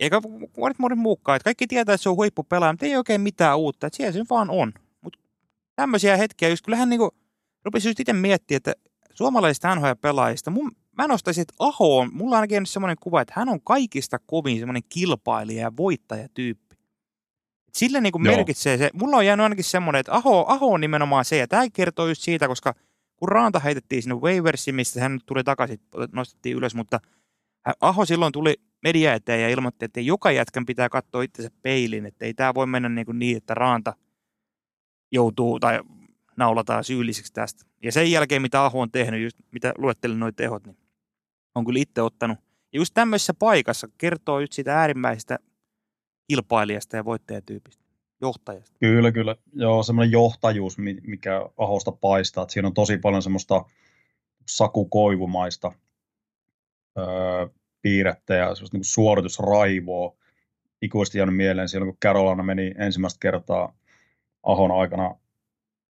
[0.00, 0.20] eikä
[0.56, 1.36] monet monet muukkaan.
[1.36, 3.86] Että kaikki tietää, että se on huippupelaaja, mutta ei oikein mitään uutta.
[3.86, 4.72] Että siellä se vaan on.
[5.00, 5.18] Mutta
[5.76, 7.10] tämmöisiä hetkiä, just kyllähän niinku,
[7.64, 8.74] rupesi just itse miettiä, että
[9.14, 13.48] suomalaisista NHL-pelaajista, mun, mä nostaisin, että Aho on, mulla on ainakin semmoinen kuva, että hän
[13.48, 16.67] on kaikista kovin semmoinen kilpailija ja voittajatyyppi.
[17.72, 21.36] Sille niin merkitsee se, mulla on jäänyt ainakin semmoinen, että Aho, Aho on nimenomaan se,
[21.36, 22.74] ja tämä kertoo just siitä, koska
[23.16, 25.80] kun Raanta heitettiin sinne waiversiin, mistä hän tuli takaisin,
[26.12, 27.00] nostettiin ylös, mutta
[27.80, 32.24] Aho silloin tuli media eteen ja ilmoitti, että joka jätkän pitää katsoa itsensä peilin, että
[32.24, 33.94] ei tämä voi mennä niin, kuin niin että Raanta
[35.12, 35.80] joutuu tai
[36.36, 37.64] naulataan syylliseksi tästä.
[37.82, 40.76] Ja sen jälkeen, mitä Aho on tehnyt, just mitä luettelin noin tehot, niin
[41.54, 42.38] on kyllä itse ottanut.
[42.72, 45.38] Ja just tämmöisessä paikassa kertoo nyt siitä äärimmäisestä
[46.28, 47.84] kilpailijasta ja voittajatyypistä,
[48.20, 48.76] johtajasta.
[48.80, 49.36] Kyllä, kyllä.
[49.52, 52.42] Joo, semmoinen johtajuus, mikä Ahosta paistaa.
[52.42, 53.64] Että siinä on tosi paljon semmoista
[54.48, 55.72] sakukoivumaista
[56.98, 57.48] öö,
[57.82, 60.16] piirrettä ja niin suoritusraivoa
[60.82, 63.76] ikuisesti jäänyt mieleen silloin, kun Carolina meni ensimmäistä kertaa
[64.42, 65.14] Ahon aikana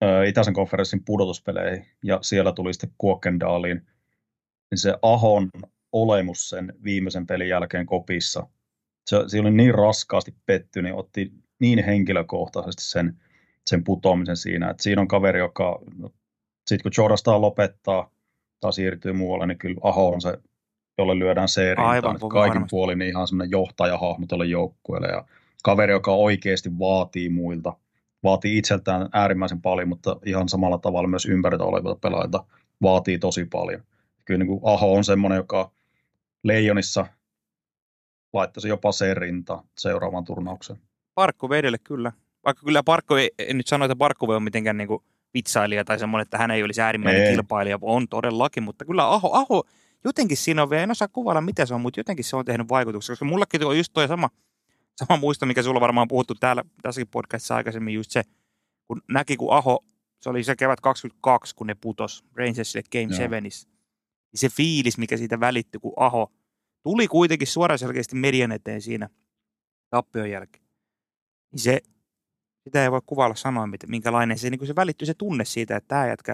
[0.01, 3.87] ää, Itäisen konferenssin pudotuspeleihin ja siellä tuli sitten Kuokkendaaliin,
[4.71, 5.49] niin se Ahon
[5.91, 8.47] olemus sen viimeisen pelin jälkeen kopissa,
[9.09, 13.19] se, se oli niin raskaasti petty, niin otti niin henkilökohtaisesti sen,
[13.65, 16.09] sen putoamisen siinä, että siinä on kaveri, joka no,
[16.67, 18.11] sitten kun Jordastaan lopettaa
[18.59, 20.37] tai siirtyy muualle, niin kyllä Aho on se
[20.97, 22.19] jolle lyödään se rintaan.
[22.29, 25.25] Kaikin puolin niin ihan semmoinen johtajahahmo tuolle joukkueelle ja
[25.63, 27.73] kaveri, joka oikeasti vaatii muilta,
[28.23, 32.45] vaatii itseltään äärimmäisen paljon, mutta ihan samalla tavalla myös ympäriltä olevilta pelaajilta
[32.81, 33.83] vaatii tosi paljon.
[34.25, 35.71] Kyllä niin kuin Aho on semmoinen, joka
[36.43, 37.05] Leijonissa
[38.33, 40.77] laittaisi jopa se rinta seuraavan turnauksen.
[41.15, 42.11] Parkko vedelle kyllä.
[42.45, 45.03] Vaikka kyllä Parkko, ei, en nyt sano, että Parkko on mitenkään niin kuin
[45.33, 47.31] vitsailija tai semmoinen, että hän ei olisi äärimmäinen ei.
[47.31, 49.63] kilpailija, on todellakin, mutta kyllä Aho, Aho
[50.03, 52.69] jotenkin siinä on vielä, en osaa kuvailla mitä se on, mutta jotenkin se on tehnyt
[52.69, 54.29] vaikutuksia, koska mullakin on just tuo sama,
[54.95, 58.23] sama muisto, mikä sulla varmaan on puhuttu täällä tässäkin podcastissa aikaisemmin, just se,
[58.87, 59.85] kun näki, kun Aho,
[60.21, 63.51] se oli se kevät 22, kun ne putos Rangersille Game 7, niin
[64.35, 66.31] se fiilis, mikä siitä välittyi, kun Aho
[66.89, 69.09] tuli kuitenkin suoraan selkeästi median eteen siinä
[69.89, 70.65] tappion jälkeen.
[71.51, 71.81] Niin se,
[72.63, 76.07] sitä ei voi kuvailla sanoa, minkälainen se, niin se välittyi se tunne siitä, että tämä
[76.07, 76.33] jätkä,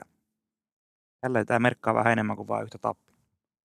[1.22, 3.16] tällä tämä merkkaa vähän enemmän kuin vain yhtä tappia.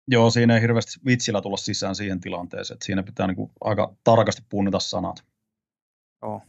[0.07, 3.93] Joo, siinä ei hirveästi vitsillä tulla sisään siihen tilanteeseen, että siinä pitää niin kuin aika
[4.03, 5.25] tarkasti punnita sanat.
[6.21, 6.41] Joo.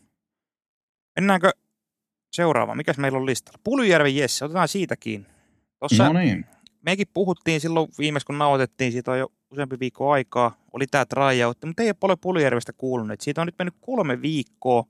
[1.21, 1.51] Mennäänkö
[2.33, 2.77] seuraavaan?
[2.77, 3.61] Mikäs meillä on listalla?
[3.65, 5.29] Pulyjärven Jesse, otetaan siitä kiinni.
[5.79, 6.47] Tossa no niin.
[6.83, 11.59] Mekin puhuttiin silloin viimeis, kun nauhoitettiin, siitä on jo useampi viikko aikaa, oli tämä tryout,
[11.67, 13.21] mutta ei ole paljon Pulyjärvestä kuulunut.
[13.21, 14.85] Siitä on nyt mennyt kolme viikkoa.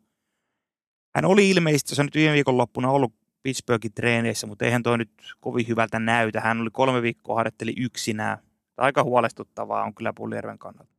[1.15, 5.11] Hän oli ilmeisesti se nyt viime viikon loppuna ollut Pittsburghin treeneissä, mutta eihän toi nyt
[5.41, 6.41] kovin hyvältä näytä.
[6.41, 8.39] Hän oli kolme viikkoa harjoitteli yksinään
[8.81, 10.91] aika huolestuttavaa on kyllä Puljärven kannalta.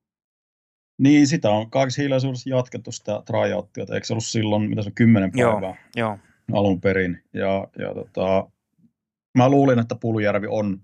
[0.99, 4.93] Niin, sitä on kaksi hiljaisuudessa jatkettu sitä tryouttia, eikö se ollut silloin, mitä se on,
[4.93, 6.19] kymmenen päivää joo, joo.
[6.53, 7.23] alun perin.
[7.33, 8.51] Ja, ja tota,
[9.37, 10.81] mä luulin, että Puljärvi on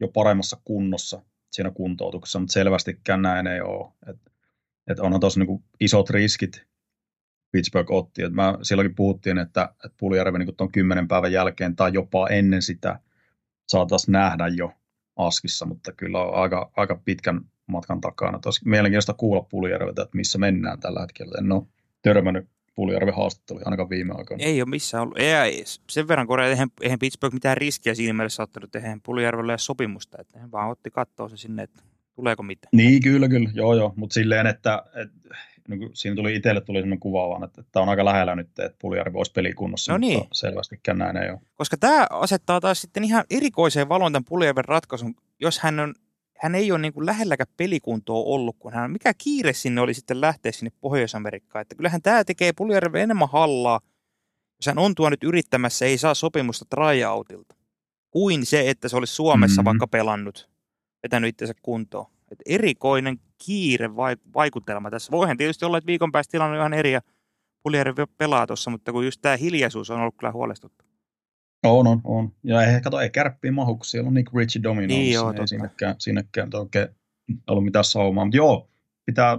[0.00, 3.92] jo paremmassa kunnossa siinä kuntoutuksessa, mutta selvästikään näin ei ole.
[4.06, 4.16] Et,
[4.86, 6.66] et onhan tuossa niinku isot riskit
[7.52, 8.22] Pittsburgh otti.
[8.22, 12.62] Et mä, silloinkin puhuttiin, että, että Puljärvi niin tuon kymmenen päivän jälkeen tai jopa ennen
[12.62, 13.00] sitä
[13.68, 14.72] saataisiin nähdä jo
[15.16, 18.38] Askissa, mutta kyllä on aika, aika pitkän matkan takana.
[18.38, 21.38] Tos mielenkiintoista kuulla Puljärveltä, että missä mennään tällä hetkellä.
[21.38, 21.62] En ole
[22.02, 22.48] törmännyt
[22.80, 24.44] Puljärven haastattelu ainakaan viime aikoina.
[24.44, 25.18] Ei ole missään ollut.
[25.18, 30.18] Ei, sen verran korjaa, eihän, eihän Pittsburgh mitään riskiä siinä mielessä ottanut, eihän Puljärvelle sopimusta.
[30.20, 31.82] Että he vaan otti kattoa se sinne, että
[32.14, 32.70] tuleeko mitään.
[32.72, 33.50] Niin, kyllä, kyllä.
[33.54, 33.92] Joo, joo.
[33.96, 35.34] Mutta silleen, että, että
[35.68, 38.78] niin siinä tuli itselle tuli sellainen kuva vaan, että tämä on aika lähellä nyt, että
[38.80, 40.18] Puljärvi olisi pelikunnossa, no niin.
[40.18, 41.40] mutta selvästikään näin ei ole.
[41.54, 45.94] Koska tämä asettaa taas sitten ihan erikoiseen valoon tämän Puljärven ratkaisun, jos hän on
[46.40, 50.20] hän ei ole niin kuin lähelläkään pelikuntoa ollut, kun hän, mikä kiire sinne oli sitten
[50.20, 51.62] lähteä sinne Pohjois-Amerikkaan.
[51.62, 53.80] Että kyllähän tämä tekee Puljärven enemmän hallaa,
[54.58, 57.54] jos hän on tuo nyt yrittämässä, ei saa sopimusta tryoutilta,
[58.10, 59.66] kuin se, että se olisi Suomessa mm-hmm.
[59.66, 60.50] vaikka pelannut,
[61.02, 62.06] vetänyt itsensä kuntoon.
[62.30, 63.96] Että erikoinen kiire
[64.34, 65.10] vaikutelma tässä.
[65.10, 67.00] Voihan tietysti olla, että viikon päästä tilanne on ihan eri ja
[67.62, 70.89] Puljärvi pelaa tuossa, mutta kun just tämä hiljaisuus on ollut kyllä huolestuttava.
[71.64, 72.32] On, on, on.
[72.44, 75.48] Ja ei, kato, ei kärppiä mahu, kun siellä on Nick Richie Domino, niin, joo, ei
[75.48, 76.88] sinnekään, sinnekään oikein
[77.46, 78.24] ollut mitään saumaa.
[78.24, 78.70] Mutta joo,
[79.06, 79.38] pitää,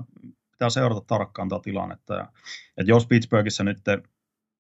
[0.52, 2.14] pitää seurata tarkkaan tätä tilannetta.
[2.14, 2.32] Ja,
[2.78, 3.78] että jos Pittsburghissa nyt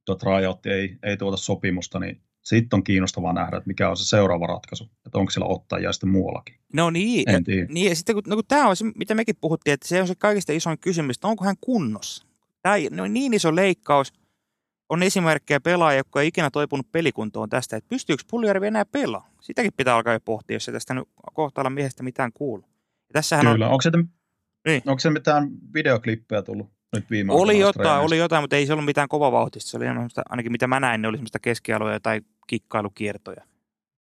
[0.05, 4.05] tuo tryout ei, ei tuota sopimusta, niin sitten on kiinnostavaa nähdä, että mikä on se
[4.05, 4.83] seuraava ratkaisu.
[5.05, 6.55] Että onko siellä ottajia sitten muuallakin.
[6.73, 7.65] No niin, en tiedä.
[7.69, 10.07] niin ja sitten kun, no kun tämä on se, mitä mekin puhuttiin, että se on
[10.07, 12.25] se kaikista isoin kysymys, että onko hän kunnossa.
[12.61, 14.13] Tämä on niin iso leikkaus,
[14.91, 19.29] on esimerkkejä pelaajia, jotka ei ikinä toipunut pelikuntoon tästä, että pystyykö Puljärvi enää pelaa.
[19.41, 22.63] Sitäkin pitää alkaa jo pohtia, jos se tästä nyt kohtaalla miehestä mitään kuulu.
[22.87, 23.71] Ja tässähän Kyllä, on...
[23.71, 23.91] onko, se,
[24.67, 24.81] niin.
[24.85, 28.85] onko se mitään videoklippejä tullut nyt viime Oli jotain, oli jotain, mutta ei se ollut
[28.85, 29.69] mitään kova vauhtista.
[29.69, 29.85] Se oli
[30.29, 33.43] ainakin mitä mä näin, ne oli semmoista keskialueja tai kikkailukiertoja.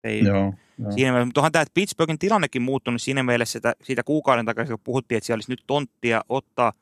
[0.04, 0.92] Ei, joo, joo.
[0.92, 4.84] Siinä mielessä, mutta onhan tämä Pittsburghin tilannekin muuttunut siinä mielessä, että siitä kuukauden takaisin, kun
[4.84, 6.72] puhuttiin, että siellä olisi nyt tonttia ottaa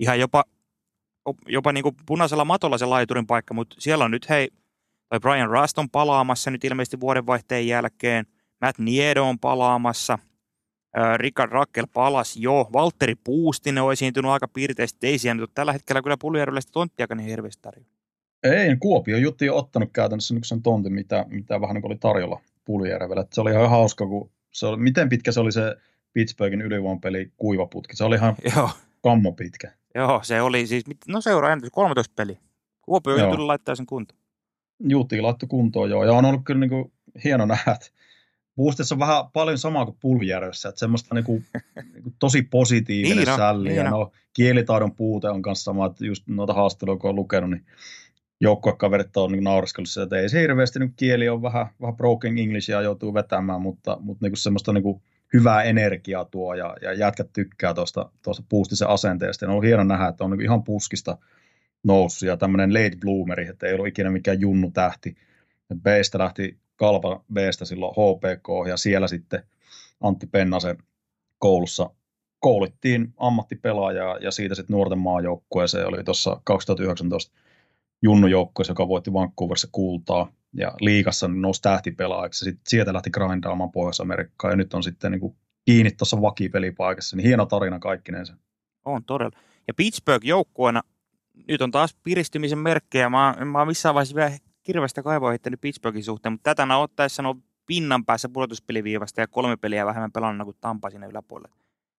[0.00, 0.44] ihan jopa
[1.46, 4.48] jopa niin kuin punaisella matolla se laiturin paikka, mutta siellä on nyt hei,
[5.08, 8.26] tai Brian Rust on palaamassa nyt ilmeisesti vuodenvaihteen jälkeen,
[8.60, 10.18] Matt Niedo on palaamassa,
[11.16, 16.02] Rickard Rackel palasi jo, Valtteri Puustinen on esiintynyt aika piirteisesti, ei siellä nyt tällä hetkellä
[16.02, 17.88] kyllä Puljärvellä sitä tonttiakaan niin hirveästi tarjolla.
[18.42, 22.40] Ei, Kuopio Jutti on ottanut käytännössä nyt sen tontin, mitä, mitä vähän niin oli tarjolla
[22.64, 23.24] Puljärvellä.
[23.32, 25.76] Se oli ihan hauska, kun se oli, miten pitkä se oli se
[26.12, 27.96] Pittsburghin ylivoimapeli kuivaputki.
[27.96, 28.70] Se oli ihan Joo.
[29.02, 29.72] kammo pitkä.
[29.94, 32.38] Joo, se oli siis, no seuraa 13 peli.
[32.82, 34.20] Kuopio tuli laittaa sen kuntoon.
[34.88, 36.04] Juti laittoi kuntoon, joo.
[36.04, 36.92] Ja on ollut kyllä niin kuin,
[37.24, 37.86] hieno nähdä, että
[38.56, 41.46] Boostissa on vähän paljon samaa kuin Pulvijärvessä, että semmoista niin kuin,
[41.92, 43.68] niin kuin tosi positiivinen niin sälli.
[43.68, 47.50] Niin ja no, kielitaidon puute on kanssa sama, että just noita haastatteluja kun on lukenut,
[47.50, 47.66] niin
[48.40, 52.70] joukkuekaverit on niin nauriskellut että ei se hirveästi niin kieli on vähän, vähän broken English
[52.70, 55.02] ja joutuu vetämään, mutta, mutta niin kuin semmoista niin kuin,
[55.32, 59.44] hyvää energiaa tuo ja, ja jätkät tykkää tuosta, tuosta puustisen asenteesta.
[59.44, 61.18] Ja on ollut hieno nähdä, että on niin ihan puskista
[61.84, 65.16] noussut ja tämmöinen late bloomeri, että ei ollut ikinä mikään junnu tähti.
[65.82, 69.42] B-stä lähti Kalpa B-stä silloin HPK ja siellä sitten
[70.00, 70.78] Antti Pennasen
[71.38, 71.90] koulussa
[72.40, 77.34] koulittiin ammattipelaajaa ja siitä sitten nuorten maajoukkueeseen oli tuossa 2019
[78.02, 82.44] junnujoukkueessa, joka voitti Vancouverissa kultaa ja liikassa niin nousi tähtipelaajaksi.
[82.44, 87.16] Sitten sieltä lähti grindaamaan Pohjois-Amerikkaan ja nyt on sitten niin kuin kiinni tuossa vakipelipaikassa.
[87.16, 88.36] Niin hieno tarina kaikkinensa.
[88.84, 89.38] On todella.
[89.68, 90.82] Ja Pittsburgh joukkueena,
[91.48, 93.10] nyt on taas piristymisen merkkejä.
[93.10, 94.32] Mä, mä oon missään vaiheessa vielä
[94.62, 99.86] kirvestä kaivoa heittänyt Pittsburghin suhteen, mutta tätä ottaessa on pinnan päässä pudotuspeliviivasta ja kolme peliä
[99.86, 101.56] vähemmän pelannut kuin Tampa sinne yläpuolelle.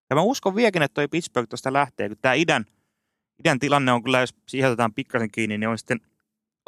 [0.09, 2.65] Ja mä uskon vieläkin, että toi Pittsburgh tuosta lähtee, kun tämä idän,
[3.39, 5.99] idän tilanne on kyllä, jos siihen otetaan pikkasen kiinni, niin on sitten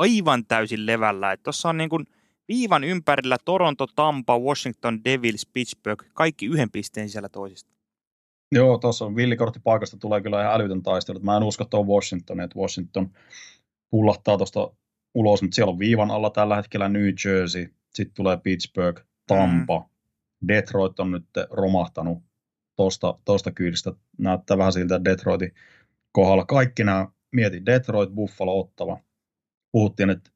[0.02, 1.38] aivan täysin levällä.
[1.38, 2.06] Tuossa on niin kuin
[2.48, 7.72] viivan ympärillä Toronto, Tampa, Washington, Devils, Pittsburgh, kaikki yhden pisteen sisällä toisista.
[8.52, 11.20] Joo, tuossa on villikorttipaikasta tulee kyllä ihan älytön taistelu.
[11.20, 13.10] Mä en usko tuon Washington, että Washington
[13.92, 14.72] pullahtaa tuosta
[15.14, 20.48] ulos, mutta siellä on viivan alla tällä hetkellä New Jersey, sitten tulee Pittsburgh, Tampa, mm.
[20.48, 22.24] Detroit on nyt romahtanut
[22.76, 23.94] tuosta tosta kyydistä.
[24.18, 25.54] Näyttää vähän siltä, Detroitin
[26.12, 29.00] kohdalla kaikki nämä, mieti Detroit, Buffalo, Ottava,
[29.72, 30.32] puhuttiin, että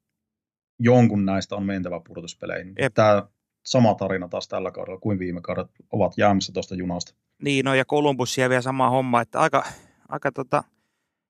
[0.79, 2.73] jonkun näistä on mentävä pudotuspeleihin.
[2.79, 2.93] Jep.
[2.93, 3.23] Tämä
[3.65, 7.13] sama tarina taas tällä kaudella kuin viime kaudella ovat jäämässä tuosta junasta.
[7.41, 9.65] Niin, no ja Columbus siellä vielä sama homma, että aika,
[10.09, 10.63] aika tota,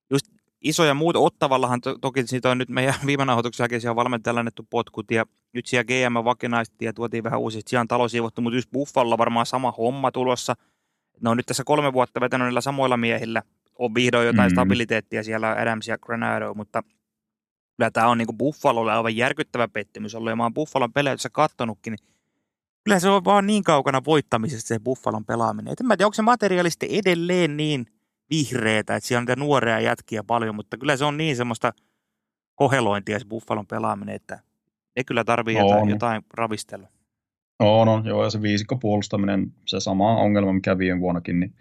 [0.10, 0.28] just
[0.62, 1.20] isoja muuta.
[1.20, 5.26] Ottavallahan to, toki siitä on nyt meidän viime nauhoituksen jälkeen siellä valmentajalle annettu potkut ja
[5.54, 9.46] nyt siellä GM vakinaistettiin ja tuotiin vähän uusia, siellä on siivottu, mutta just Buffalla varmaan
[9.46, 10.56] sama homma tulossa.
[11.22, 13.42] Ne on nyt tässä kolme vuotta vetänyt niillä samoilla miehillä.
[13.80, 14.54] On vihdoin jotain mm.
[14.54, 16.84] stabiliteettia siellä Adams ja Granado, mutta
[17.78, 20.30] kyllä tämä on niin Buffalolle aivan järkyttävä pettymys ollut.
[20.30, 22.10] Ja mä oon Buffalon pelejä kattonutkin, niin
[22.84, 25.74] kyllä se on vaan niin kaukana voittamisesta se Buffalon pelaaminen.
[25.74, 27.86] Et en mä tiedä, onko se materiaalisesti edelleen niin
[28.30, 31.74] vihreätä, että siellä on niitä nuoria jätkiä paljon, mutta kyllä se on niin semmoista
[32.56, 34.40] kohelointia se Buffalon pelaaminen, että
[34.96, 35.62] ne kyllä tarvii On.
[35.62, 36.88] jotain, jotain ravistella.
[37.60, 41.56] On, on, joo, ja se viisikko puolustaminen, se sama ongelma, mikä viime vuonnakin, niin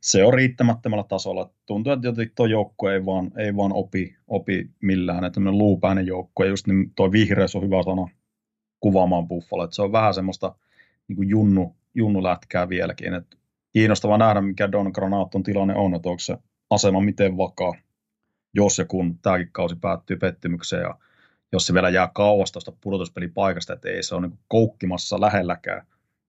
[0.00, 1.50] se on riittämättömällä tasolla.
[1.66, 6.06] Tuntuu, että jotenkin tuo joukkue ei vaan, ei vaan opi, opi millään, että tämmöinen luupäinen
[6.06, 8.08] joukkue, ja just niin tuo vihreys on hyvä sana
[8.80, 10.54] kuvaamaan Buffalo, että se on vähän semmoista
[11.08, 13.36] niin kuin junnu, junnulätkää vieläkin, että
[13.72, 16.36] kiinnostavaa nähdä, mikä Don Granaton tilanne on, että onko se
[16.70, 17.74] asema miten vakaa,
[18.54, 20.94] jos ja kun tämäkin kausi päättyy pettymykseen, ja
[21.52, 25.86] jos se vielä jää kauas tuosta pudotuspelipaikasta, että ei se ole niin koukkimassa lähelläkään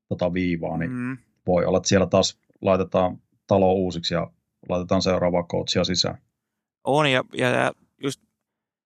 [0.10, 1.18] tota viivaa, niin Mm.
[1.48, 3.18] voi olla, että siellä taas laitetaan
[3.50, 4.32] talo uusiksi ja
[4.70, 6.18] laitetaan seuraavaa coachia sisään.
[6.84, 7.72] On, ja, ja, ja
[8.04, 8.22] just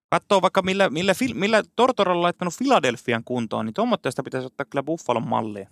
[0.09, 4.83] katsoo vaikka millä, millä, millä Tortorella on laittanut Filadelfian kuntoon, niin tuommoitteesta pitäisi ottaa kyllä
[4.83, 5.69] Buffalon mallia.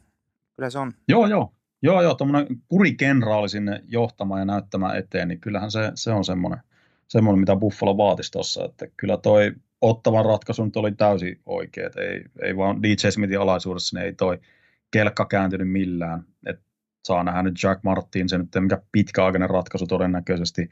[0.55, 0.91] Kyllä se on.
[1.07, 1.53] Joo, joo.
[1.83, 6.59] Joo, joo, tuommoinen kurikenraali sinne johtamaan ja näyttämään eteen, niin kyllähän se, se on semmoinen,
[7.07, 12.01] semmoinen, mitä Buffalo vaatisi tuossa, että kyllä toi ottavan ratkaisu nyt oli täysin oikea, että
[12.01, 14.39] ei, ei vaan DJ Smithin alaisuudessa, niin ei toi
[14.91, 16.63] kelkka kääntynyt millään, että
[17.03, 20.69] saa nähdä nyt Jack Martin, se nyt ei mikä pitkäaikainen ratkaisu todennäköisesti,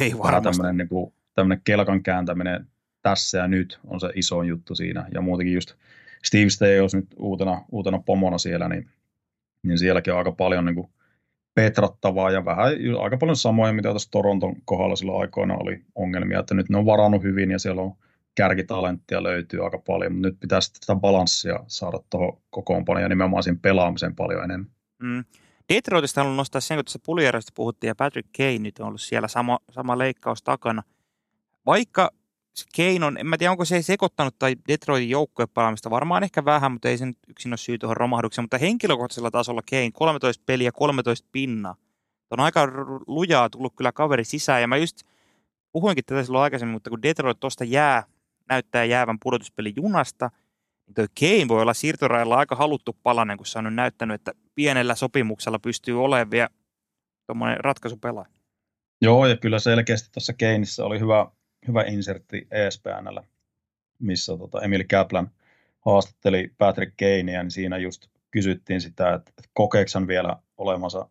[0.00, 0.42] Ei varmasti.
[0.58, 2.66] tämmöinen, niin kuin, tämmöinen kelkan kääntäminen
[3.02, 5.06] tässä ja nyt on se iso juttu siinä.
[5.14, 5.74] Ja muutenkin just
[6.24, 8.88] Steve Staios nyt uutena, uutena pomona siellä, niin,
[9.62, 10.90] niin sielläkin on aika paljon niin kuin
[11.54, 12.66] petrattavaa ja vähän
[13.02, 16.86] aika paljon samoja, mitä tässä Toronton kohdalla silloin aikoina oli ongelmia, että nyt ne on
[16.86, 17.92] varannut hyvin ja siellä on
[18.34, 23.60] kärkitalenttia löytyy aika paljon, mutta nyt pitäisi tätä balanssia saada tuohon kokoonpanoon ja nimenomaan siihen
[23.60, 24.70] pelaamiseen paljon enemmän.
[25.02, 25.24] Mm.
[25.68, 29.28] Detroitista haluan nostaa sen, kun tuossa Pulierosta puhuttiin ja Patrick Kane nyt on ollut siellä
[29.28, 30.82] sama, sama leikkaus takana.
[31.66, 32.10] Vaikka
[32.76, 36.72] Kane on, en mä tiedä onko se sekoittanut tai Detroitin joukkojen pelaamista, varmaan ehkä vähän,
[36.72, 40.72] mutta ei se nyt yksin ole syy tuohon romahdukseen, mutta henkilökohtaisella tasolla Kane 13 peliä,
[40.72, 41.76] 13 pinnaa.
[42.30, 42.68] On aika
[43.06, 45.00] lujaa tullut kyllä kaveri sisään ja mä just
[45.72, 48.02] puhuinkin tätä silloin aikaisemmin, mutta kun Detroit tuosta jää,
[48.48, 50.30] näyttää jäävän pudotuspeli junasta,
[50.86, 54.32] niin toi Kane voi olla siirtorajalla aika haluttu palanen, kun se on nyt näyttänyt, että
[54.54, 56.48] pienellä sopimuksella pystyy olemaan vielä
[57.26, 58.28] tuommoinen ratkaisupelaaja.
[59.00, 61.26] Joo, ja kyllä selkeästi tuossa Keinissä oli hyvä,
[61.68, 63.24] hyvä insertti ESPNllä,
[63.98, 65.30] missä tota Emil Kaplan
[65.80, 69.32] haastatteli Patrick Kanea, niin siinä just kysyttiin sitä, että,
[69.94, 71.08] hän vielä olemansa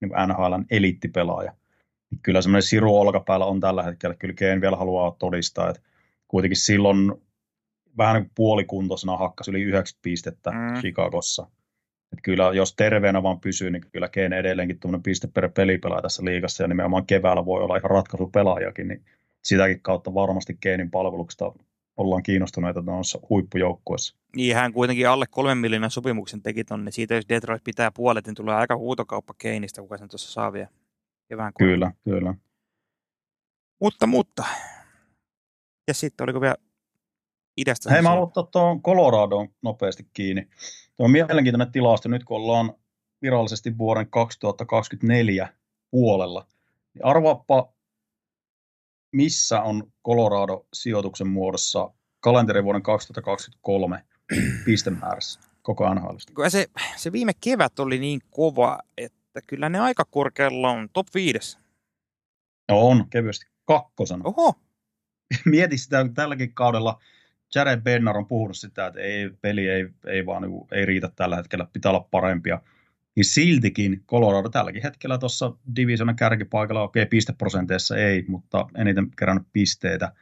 [0.00, 1.52] niin NHLn eliittipelaaja.
[2.10, 4.16] Niin kyllä semmoinen siru olkapäällä on tällä hetkellä.
[4.16, 5.82] Kyllä Kane vielä haluaa todistaa, että
[6.28, 7.12] kuitenkin silloin
[7.98, 10.80] vähän niin kuin puolikuntoisena hakkasi yli 90 pistettä mm.
[10.80, 11.46] Chicagossa.
[12.22, 16.64] Kyllä jos terveenä vaan pysyy, niin kyllä Kane edelleenkin tuommoinen piste per pelipelaaja tässä liigassa
[16.64, 19.04] ja nimenomaan keväällä voi olla ihan ratkaisupelaajakin, niin
[19.44, 21.52] sitäkin kautta varmasti Keinin palveluksesta
[21.96, 24.16] ollaan kiinnostuneita noissa huippujoukkueissa.
[24.36, 26.90] Niin hän kuitenkin alle kolmen miljoonan sopimuksen teki tonne.
[26.90, 30.68] Siitä jos Detroit pitää puolet, niin tulee aika huutokauppa Keinistä, kuka sen tuossa saa vielä
[31.28, 31.74] kevään korvaan.
[31.74, 32.34] Kyllä, kyllä.
[33.80, 34.44] Mutta, mutta.
[35.88, 36.56] Ja sitten oliko vielä
[37.56, 37.90] idästä?
[37.90, 40.48] Hei, mä haluan ottaa tuon Coloradoon nopeasti kiinni.
[40.96, 42.74] Tuo on mielenkiintoinen tilasto nyt, kun ollaan
[43.22, 45.48] virallisesti vuoden 2024
[45.90, 46.46] puolella.
[46.94, 47.72] Niin arvaappa,
[49.12, 51.90] missä on Colorado sijoituksen muodossa
[52.20, 54.04] kalenterivuoden 2023
[54.64, 55.84] pistemäärässä koko.
[56.34, 56.66] Kun se,
[56.96, 61.58] se viime kevät oli niin kova, että kyllä ne aika korkealla on top 5.
[62.68, 64.22] No on, kevyesti kakkosena.
[64.24, 64.54] Oho,
[65.44, 67.00] Mieti sitä, tälläkin kaudella
[67.54, 71.36] Jared Bednar on puhunut sitä, että ei, peli ei, ei vaan niin, ei riitä tällä
[71.36, 72.60] hetkellä, pitää olla parempia.
[73.16, 79.46] Niin siltikin Colorado tälläkin hetkellä tuossa divisionan kärkipaikalla, okei okay, pisteprosenteissa ei, mutta eniten kerännyt
[79.52, 80.12] pisteitä.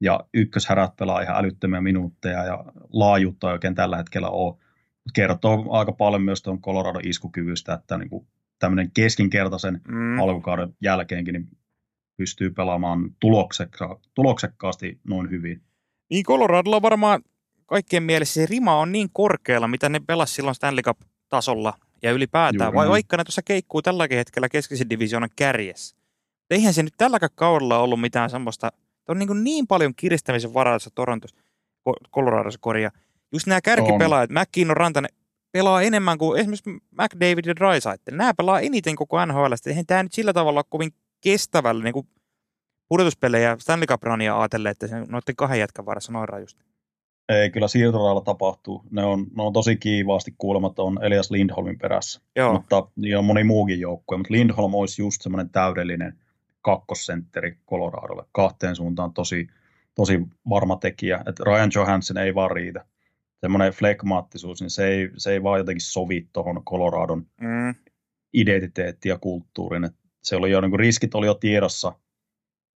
[0.00, 4.54] Ja ykköshärät pelaa ihan älyttömiä minuutteja ja laajuutta ei oikein tällä hetkellä ole.
[5.04, 8.26] Mut Kertoo aika paljon myös tuon Colorado iskukyvystä, että niin kuin
[8.58, 11.48] tämmöinen keskinkertaisen mm, alkukauden jälkeenkin niin
[12.16, 15.62] pystyy pelaamaan tuloksekka- tuloksekkaasti noin hyvin.
[16.10, 17.22] Niin Coloradolla varmaan
[17.66, 22.68] kaikkien mielessä se rima on niin korkealla, mitä ne pelas silloin Stanley Cup-tasolla ja ylipäätään,
[22.68, 25.96] Juuri vai vaikka ne tuossa keikkuu tälläkin hetkellä keskisen divisioonan kärjessä.
[26.50, 28.72] Eihän se nyt tälläkään kaudella ollut mitään semmoista,
[29.08, 31.36] on niin, kuin niin paljon kiristämisen varaa tässä Torontossa,
[32.14, 32.90] Coloradossa korjaa.
[33.32, 35.10] Just nämä kärkipelaajat, McKinnon, Rantanen,
[35.52, 38.16] pelaa enemmän kuin esimerkiksi McDavid ja Drysaitel.
[38.16, 39.52] Nämä pelaa eniten koko NHL.
[39.66, 42.08] Eihän tämä nyt sillä tavalla ole kovin kestävällä niin kuin
[42.88, 46.64] pudotuspelejä Stanley Cup runia ajatellen, että se noiden kahden jätkän varassa noin rajusti.
[47.28, 48.84] Ei, kyllä siirtorajalla tapahtuu.
[48.90, 52.20] Ne on, ne on tosi kiivaasti kuulemat on Elias Lindholmin perässä.
[52.36, 56.18] Joo, Mutta niin on moni muukin joukkue, mutta Lindholm olisi just semmoinen täydellinen
[56.60, 58.24] kakkosentteri Coloradolle.
[58.32, 59.46] Kahteen suuntaan tosi,
[59.94, 61.22] tosi varma tekijä.
[61.26, 62.84] että Ryan Johansson ei vaan riitä.
[63.40, 67.74] Semmoinen flekmaattisuus, niin se ei, se ei vaan jotenkin sovi tuohon Coloradon mm,
[68.32, 69.84] identiteettiin ja kulttuuriin.
[69.84, 71.92] Et se oli jo, niin riskit oli jo tiedossa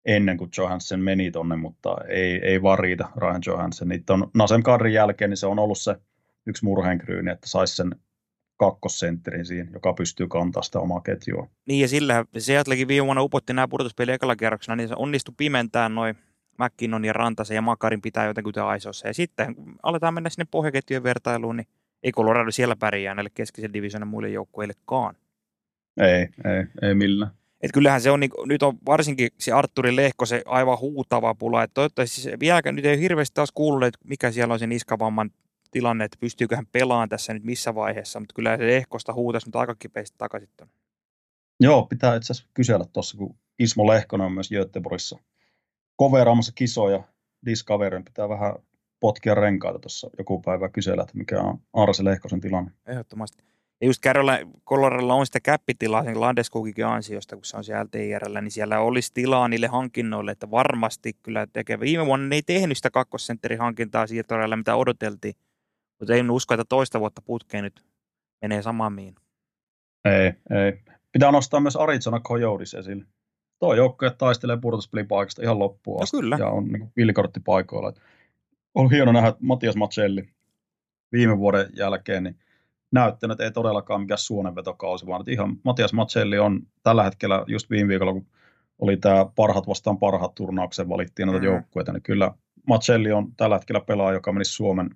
[0.07, 3.87] ennen kuin Johansson meni tonne, mutta ei, ei vaan riitä Ryan Johansson.
[3.87, 5.95] Niitä on Nasem Kadrin jälkeen, niin se on ollut se
[6.45, 7.95] yksi murheenkryyni, että saisi sen
[8.57, 11.49] kakkosentterin siinä, joka pystyy kantaa sitä omaa ketjua.
[11.65, 15.95] Niin ja sillä Seattlekin viime vuonna upotti nämä pudotuspeli ekalla kierroksena, niin se onnistui pimentään
[15.95, 16.15] noin
[16.57, 19.07] McKinnon ja Rantasen ja Makarin pitää jotenkin aisossa.
[19.07, 21.67] Ja sitten aletaan mennä sinne pohjaketjujen vertailuun, niin
[22.03, 25.15] ei Colorado siellä pärjää näille keskisen divisionan muille joukkueillekaan.
[25.97, 27.31] Ei, ei, ei millään.
[27.61, 31.63] Et kyllähän se on, niin, nyt on varsinkin se Arturi Lehko se aivan huutava pula.
[31.63, 35.31] Että toivottavasti se, vieläkään nyt ei hirveästi taas kuullut, että mikä siellä on sen iskavamman
[35.71, 38.19] tilanne, että pystyykö hän pelaamaan tässä nyt missä vaiheessa.
[38.19, 40.49] Mutta kyllä se Lehkosta huutaisi nyt aika kipeästi takaisin.
[41.59, 45.19] Joo, pitää itse asiassa kysellä tuossa, kun Ismo Lehkonen on myös Göteborgissa
[45.95, 47.03] koveraamassa kisoja
[47.45, 48.05] Discoverin.
[48.05, 48.53] Pitää vähän
[48.99, 52.71] potkia renkaita tuossa joku päivä kysellä, että mikä on Arse Lehkosen tilanne.
[52.87, 53.43] Ehdottomasti.
[53.81, 54.03] Ja just
[54.65, 59.11] Coloradolla on sitä käppitilaa sen Landeskukikin ansiosta, kun se on siellä LTIRllä, niin siellä olisi
[59.13, 61.79] tilaa niille hankinnoille, että varmasti kyllä tekee.
[61.79, 65.33] Viime vuonna ne ei tehnyt sitä kakkosentterin hankintaa siirtoreilla, mitä odoteltiin,
[65.99, 67.85] mutta ei usko, että toista vuotta putkeen nyt
[68.41, 69.15] menee samaan miin.
[70.05, 70.79] Ei, ei.
[71.11, 73.05] Pitää nostaa myös Arizona Coyotes esille.
[73.59, 76.17] Tuo joukkue taistelee pudotuspelipaikasta ihan loppuun no asti.
[76.17, 76.37] No kyllä.
[76.39, 77.93] Ja on niin villikorttipaikoilla.
[78.75, 80.29] On hieno nähdä, että Matias Macelli
[81.11, 82.39] viime vuoden jälkeen niin
[82.91, 87.69] näyttänyt, että ei todellakaan mikään suonenvetokausi, vaan että ihan Matias Macelli on tällä hetkellä, just
[87.69, 88.27] viime viikolla, kun
[88.79, 91.45] oli tämä parhat vastaan parhat turnauksen valittiin näitä mm.
[91.45, 92.31] joukkueita, niin kyllä
[92.67, 94.89] Macelli on tällä hetkellä pelaaja, joka menisi Suomen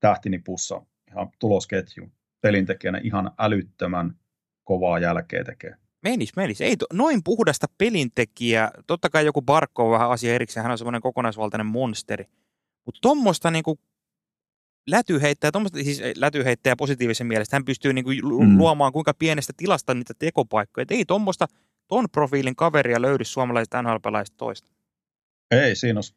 [0.00, 4.16] tähtinipussa ihan tulosketju pelintekijänä ihan älyttömän
[4.64, 5.74] kovaa jälkeä tekee.
[6.02, 6.60] Menis, menis.
[6.60, 8.70] Ei to, noin puhdasta pelintekijää.
[8.86, 12.24] Totta kai joku Barkko on vähän asia erikseen, hän on semmoinen kokonaisvaltainen monsteri.
[12.86, 13.78] Mutta tuommoista niinku
[14.86, 18.58] lätyheittäjä, siis lätyheittäjä positiivisen mielestä, hän pystyy niinku mm.
[18.58, 20.82] luomaan kuinka pienestä tilasta niitä tekopaikkoja.
[20.82, 21.46] Et ei tuommoista
[21.88, 23.96] ton profiilin kaveria löydy suomalaiset nhl
[24.36, 24.72] toista.
[25.50, 26.14] Ei, siinä olisi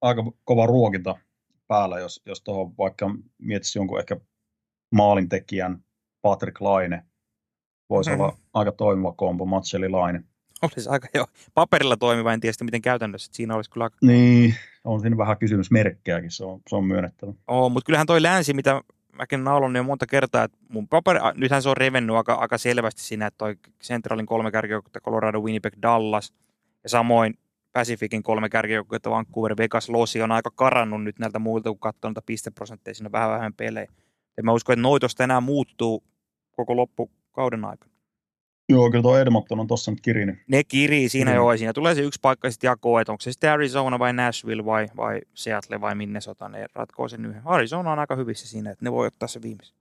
[0.00, 1.16] aika kova ruokinta
[1.66, 4.16] päällä, jos, jos tuohon vaikka mietisi jonkun ehkä
[4.94, 5.84] maalintekijän
[6.22, 7.04] Patrick Laine,
[7.90, 8.22] voisi mm-hmm.
[8.22, 10.24] olla aika toimiva kombo, Matseli Laine.
[10.62, 13.32] Olisi aika jo paperilla toimiva, en tiedä miten käytännössä.
[13.34, 13.90] Siinä olisi kyllä...
[14.02, 14.54] Niin,
[14.84, 17.32] on siinä vähän kysymysmerkkejäkin, se on, se on myönnettävä.
[17.48, 18.80] Oo, mutta kyllähän toi länsi, mitä
[19.12, 23.02] mäkin naulon jo monta kertaa, että mun paperi, nythän se on revennyt aika, aika selvästi
[23.02, 26.32] siinä, että toi Centralin kolme kärkijoukkuetta, Colorado, Winnipeg, Dallas,
[26.82, 27.38] ja samoin
[27.72, 32.22] Pacificin kolme kärkijoukkuetta, Vancouver, Vegas, Losi on aika karannut nyt näiltä muilta, kun katsoo niitä
[32.26, 33.86] pisteprosentteja, siinä on vähän vähemmän pelejä.
[34.36, 36.04] Ja mä uskon, että noitosta enää muuttuu
[36.56, 37.91] koko loppukauden aikana.
[38.72, 40.38] Joo, kyllä tuo Edmonton on tuossa nyt kirinyt.
[40.48, 41.36] Ne kirii siinä mm.
[41.36, 44.64] joo, siinä tulee se yksi paikka sitten jakoon, että onko se sitten Arizona vai Nashville
[44.64, 47.42] vai, vai Seattle vai Minnesota, ne ratkoo sen yhden.
[47.44, 49.76] Arizona on aika hyvissä siinä, että ne voi ottaa se viimeisen.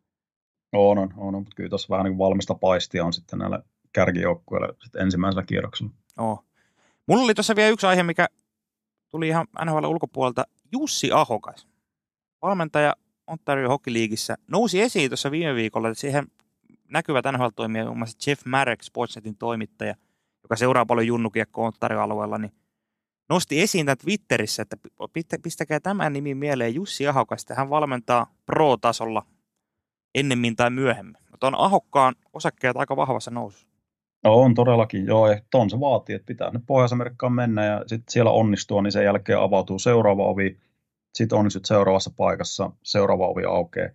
[0.74, 3.60] On, on, on, mutta kyllä tuossa vähän niin valmista paistia on sitten näille
[3.94, 5.92] kärkijoukkueille sitten ensimmäisellä kierroksella.
[6.18, 6.44] Oh.
[7.08, 8.28] Mulla oli tuossa vielä yksi aihe, mikä
[9.10, 10.44] tuli ihan NHL ulkopuolelta.
[10.72, 11.68] Jussi Ahokas,
[12.42, 12.96] valmentaja
[13.28, 16.28] Ontario Hockey Leagueissä, nousi esiin tuossa viime viikolla, että siihen
[16.92, 19.96] näkyvät NHL-toimija, muun muassa Jeff Marek, Sportsnetin toimittaja,
[20.44, 22.52] joka seuraa paljon junnukiekkoa Ontario-alueella, niin
[23.30, 24.78] nosti esiin tämän Twitterissä, että
[25.44, 29.26] pistäkää tämän nimi mieleen Jussi Ahokas, että hän valmentaa pro-tasolla
[30.16, 31.16] ennemmin tai myöhemmin.
[31.32, 33.68] Mutta on Ahokkaan osakkeet aika vahvassa nousussa.
[34.24, 38.12] No on todellakin, joo, ja ton se vaatii, että pitää nyt Pohjois-Amerikkaan mennä ja sitten
[38.12, 40.60] siellä onnistua, niin sen jälkeen avautuu seuraava ovi,
[41.14, 43.90] sitten onnistut seuraavassa paikassa, seuraava ovi aukeaa.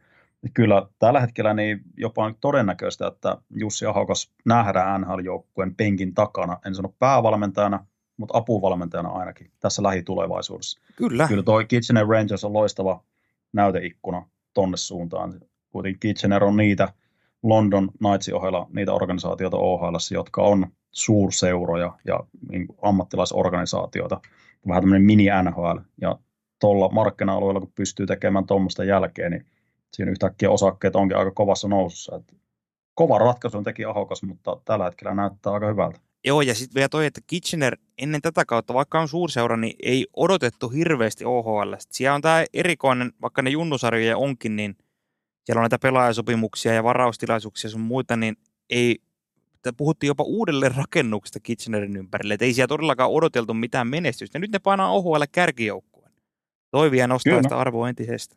[0.55, 6.75] Kyllä tällä hetkellä niin jopa on todennäköistä, että Jussi Ahokas nähdään NHL-joukkueen penkin takana, en
[6.75, 7.87] sano päävalmentajana,
[8.17, 10.81] mutta apuvalmentajana ainakin tässä lähitulevaisuudessa.
[10.97, 11.29] Kyllä.
[11.29, 13.05] Kyllä toi Kitchener Rangers on loistava
[13.53, 15.41] näyteikkuna tonne suuntaan.
[15.71, 16.93] Kuitenkin Kitchener on niitä
[17.43, 22.21] London Knightsin ohella niitä organisaatioita OHL, jotka on suurseuroja ja
[22.51, 24.21] niin ammattilaisorganisaatioita.
[24.69, 25.79] Vähän tämmöinen mini-NHL.
[26.01, 26.19] Ja
[26.61, 29.47] tuolla markkina-alueella, kun pystyy tekemään tuommoista jälkeen, niin
[29.97, 32.17] siinä yhtäkkiä osakkeet onkin aika kovassa nousussa.
[32.17, 32.35] Että
[32.95, 36.01] kova ratkaisu teki Ahokas, mutta tällä hetkellä näyttää aika hyvältä.
[36.25, 40.07] Joo, ja sitten vielä toi, että Kitchener ennen tätä kautta, vaikka on suurseura, niin ei
[40.17, 41.75] odotettu hirveästi OHL.
[41.91, 44.77] Siellä on tämä erikoinen, vaikka ne junnusarjoja onkin, niin
[45.45, 48.37] siellä on näitä pelaajasopimuksia ja varaustilaisuuksia sun muita, niin
[48.71, 48.97] ei,
[49.77, 54.39] puhuttiin jopa uudelleen rakennuksesta Kitchenerin ympärille, että ei siellä todellakaan odoteltu mitään menestystä.
[54.39, 56.13] Nyt ne painaa OHL kärkijoukkueen.
[56.71, 57.43] Toi vielä nostaa Kyllä.
[57.43, 58.37] sitä arvoa entisestä.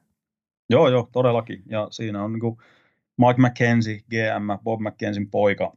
[0.70, 1.64] Joo, joo, todellakin.
[1.66, 2.58] Ja siinä on niin kuin
[3.18, 5.74] Mike McKenzie, GM, Bob McKenzin poika,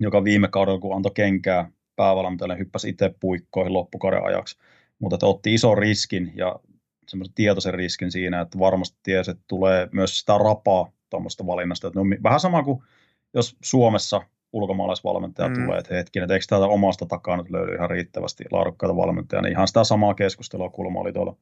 [0.00, 4.58] joka viime kaudella, kun antoi kenkää päävalmentajalle, hyppäsi itse puikkoihin loppukauden ajaksi.
[4.98, 6.60] Mutta otti ison riskin ja
[7.08, 11.86] semmoisen tietoisen riskin siinä, että varmasti tiesi, että tulee myös sitä rapaa tuommoista valinnasta.
[11.86, 12.82] Että no, vähän sama kuin
[13.34, 14.22] jos Suomessa
[14.52, 15.54] ulkomaalaisvalmentaja mm.
[15.54, 19.52] tulee, että hetkinen, että eikö täältä omasta takaa nyt löydy ihan riittävästi laadukkaita valmentajia, niin
[19.52, 21.36] ihan sitä samaa keskustelua kulma oli tuolla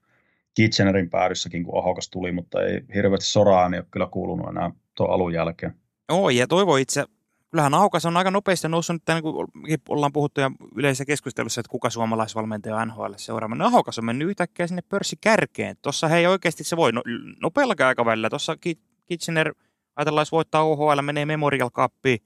[0.58, 5.10] Kitchenerin päädyssäkin, kun Ahokas tuli, mutta ei hirveästi soraa niin ole kyllä kuulunut enää tuon
[5.10, 5.74] alun jälkeen.
[6.08, 7.04] Oi, ja toivo itse,
[7.50, 9.48] kyllähän Ahokas on aika nopeasti noussut nyt, niin kuin
[9.88, 13.54] ollaan puhuttu ja yleisessä keskustelussa, että kuka suomalaisvalmentaja on NHL seuraava.
[13.54, 15.76] No Ahokas on mennyt yhtäkkiä sinne pörssikärkeen.
[15.82, 17.02] Tuossa hei oikeasti se voi no,
[17.42, 18.30] nopeallakin aikavälillä.
[18.30, 19.54] Tuossa Ki- Kitchener,
[19.96, 22.18] ajatellaan, jos voittaa OHL, menee Memorial Cupiin,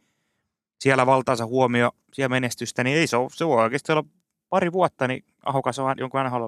[0.80, 4.04] siellä valtaansa huomio, siellä menestystä, niin ei se, se voi oikeasti olla
[4.48, 6.46] pari vuotta, niin Ahokas on jonkun NHL,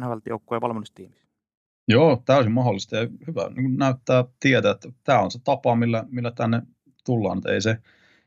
[0.00, 1.24] NHL-joukkueen valmennustiimissä.
[1.88, 6.30] Joo, täysin mahdollista ja hyvä niin näyttää tietää, että tämä on se tapa, millä, millä
[6.30, 6.62] tänne
[7.04, 7.38] tullaan.
[7.38, 7.78] Että ei se,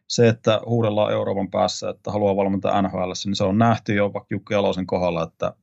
[0.07, 4.27] se, että huudellaan Euroopan päässä, että haluaa valmentaa NHL, niin se on nähty jo vaikka
[4.35, 5.53] Jukki Jalosen kohdalla, että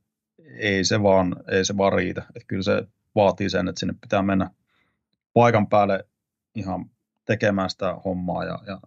[0.57, 2.21] ei se vaan, ei se vaan riitä.
[2.21, 4.49] Että kyllä se vaatii sen, että sinne pitää mennä
[5.33, 6.07] paikan päälle
[6.55, 6.89] ihan
[7.25, 8.81] tekemään sitä hommaa ja, ja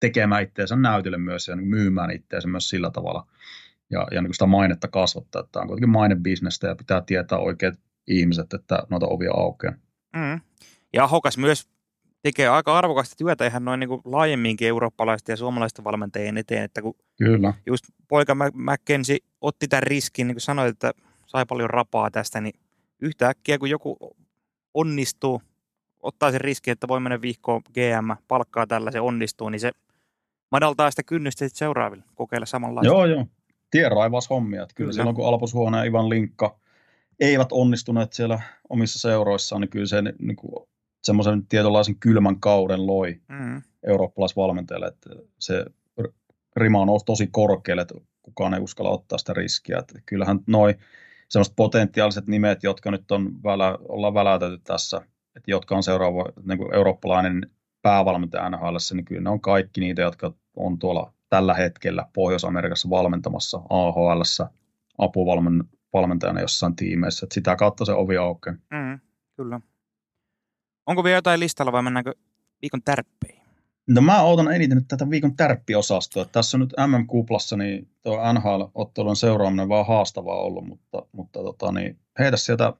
[0.00, 3.26] tekemään itseensä näytille myös ja niin myymään itseensä myös sillä tavalla
[3.90, 5.48] ja, ja niin sitä mainetta kasvattaa.
[5.52, 7.74] Tämä on kuitenkin mainebisnestä ja pitää tietää oikeat
[8.06, 9.74] ihmiset, että noita ovia aukeaa.
[10.16, 10.40] Mm.
[10.92, 11.68] Ja Ahokas myös
[12.22, 16.82] tekee aika arvokasta työtä ihan noin niin kuin laajemminkin eurooppalaisten ja suomalaisten valmentajien eteen, että
[16.82, 17.54] kun Kyllä.
[17.66, 20.92] just poika McKenzie otti tämän riskin, niin kuin sanoit, että
[21.26, 22.54] sai paljon rapaa tästä, niin
[23.00, 24.16] yhtäkkiä kun joku
[24.74, 25.42] onnistuu,
[26.00, 29.70] ottaa sen riskin, että voi mennä vihkoon GM, palkkaa tällaisen onnistuu, niin se
[30.52, 32.92] madaltaa sitä kynnystä sitten seuraaville kokeilla samanlaista.
[32.92, 33.26] Joo, joo.
[33.70, 34.62] Tienraivas hommia.
[34.62, 34.96] Että kyllä, Kyllä.
[34.96, 36.58] silloin, kun Alpus Huone ja Ivan Linkka
[37.20, 40.68] eivät onnistuneet siellä omissa seuroissaan, niin kyllä se niin kuin,
[41.04, 43.62] semmoisen tietynlaisen kylmän kauden loi Mm.
[43.86, 45.64] eurooppalaisvalmentajalle, että se
[46.56, 49.78] rima on tosi korkealle, että kukaan ei uskalla ottaa sitä riskiä.
[49.78, 50.74] Että kyllähän noi
[51.28, 54.96] semmoiset potentiaaliset nimet, jotka nyt on välä, ollaan väläytetty tässä,
[55.36, 57.50] että jotka on seuraava niin kuin eurooppalainen
[57.82, 63.62] päävalmentaja NHL, niin kyllä ne on kaikki niitä, jotka on tuolla tällä hetkellä Pohjois-Amerikassa valmentamassa
[63.70, 64.20] AHL
[64.98, 67.26] apuvalmentajana jossain tiimeissä.
[67.26, 68.56] Että sitä kautta se ovi aukeaa.
[68.70, 69.00] Mm.
[69.36, 69.60] Kyllä.
[70.86, 72.14] Onko vielä jotain listalla vai mennäänkö
[72.62, 73.46] viikon tärppeihin?
[73.88, 76.24] No mä odotan eniten nyt tätä viikon tärppiosastoa.
[76.24, 81.98] Tässä on nyt MM-kuplassa, niin tuo NHL-ottelun seuraaminen vaan haastavaa ollut, mutta, mutta tota, niin,
[82.18, 82.72] heitä sieltä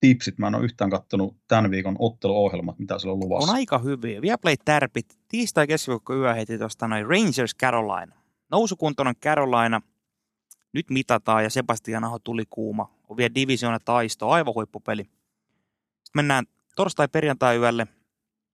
[0.00, 0.38] tipsit.
[0.38, 3.50] Mä en ole yhtään kattonut tämän viikon otteluohjelmat, mitä siellä on luvassa.
[3.50, 4.22] On aika hyviä.
[4.22, 5.18] Viaplay tärpit.
[5.28, 8.14] Tiistai keskiviikko yö heti tuosta noin Rangers Carolina.
[8.50, 9.80] Nousukuntoinen Carolina.
[10.72, 12.90] Nyt mitataan ja Sebastian Aho tuli kuuma.
[13.08, 15.02] On vielä divisioona taisto, aivan huippupeli.
[15.02, 16.44] Sitten mennään
[16.76, 17.86] torstai perjantai yölle.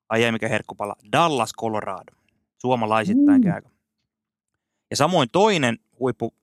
[0.08, 0.96] Ai mikä herkkupala.
[1.12, 2.12] Dallas, Colorado.
[2.58, 3.44] Suomalaisittain Mm.
[3.50, 3.68] käykö.
[4.90, 6.34] Ja samoin toinen huippu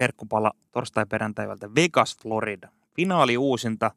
[0.00, 1.74] herkkupala torstai perjantai yöltä.
[1.74, 2.68] Vegas, Florida.
[2.94, 3.90] Finaali uusinta.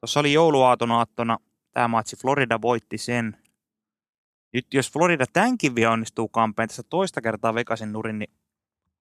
[0.00, 1.38] Tuossa oli jouluaaton aattona
[1.72, 2.16] tämä matsi.
[2.16, 3.36] Florida voitti sen.
[4.52, 8.30] Nyt jos Florida tämänkin vielä onnistuu kampeen tässä toista kertaa Vegasin nurin, niin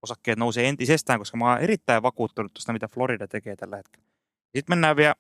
[0.01, 4.07] osakkeet nousee entisestään, koska mä oon erittäin vakuuttunut tuosta, mitä Florida tekee tällä hetkellä.
[4.55, 5.15] Sitten mennään vielä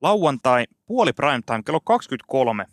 [0.00, 2.66] lauantai, puoli primetime, kello 23,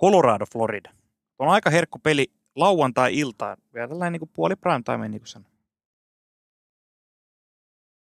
[0.00, 0.90] Colorado, Florida.
[1.38, 2.26] On aika herkku peli
[2.56, 5.52] lauantai-iltaan, vielä tällainen niin kuin puoli primetime, niin kuin sanoin.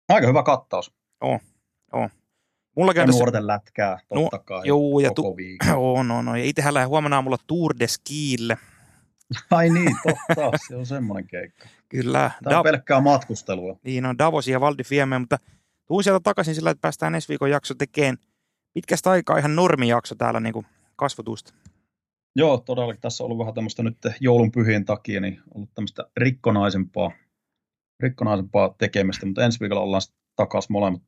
[0.08, 0.94] Aika hyvä kattaus.
[1.92, 2.10] Mulla
[2.94, 4.66] käy Ja tässä, nuorten lätkää, totta No, kai.
[4.66, 5.68] juu, ja koko tu- viikon.
[5.98, 6.38] on, on, on.
[6.38, 8.58] Ja itsehän lähden huomenna aamulla Tour de Skille.
[9.50, 10.58] Ai niin, totta.
[10.68, 11.66] Se on semmoinen keikka.
[11.88, 13.78] Kyllä, Tämä on da- pelkkää matkustelua.
[13.84, 15.38] niin on Davos ja Valdi Fiemme, mutta
[15.86, 18.16] tuun sieltä takaisin sillä, että päästään ensi viikon jakso tekemään
[18.74, 20.66] pitkästä aikaa ihan normijakso täällä niin kuin
[20.96, 21.52] kasvotusta.
[22.36, 27.10] Joo, todellakin tässä on ollut vähän tämmöistä nyt joulun pyhien takia, niin ollut tämmöistä rikkonaisempaa,
[28.00, 30.02] rikkonaisempaa tekemistä, mutta ensi viikolla ollaan
[30.36, 31.02] takaisin molemmat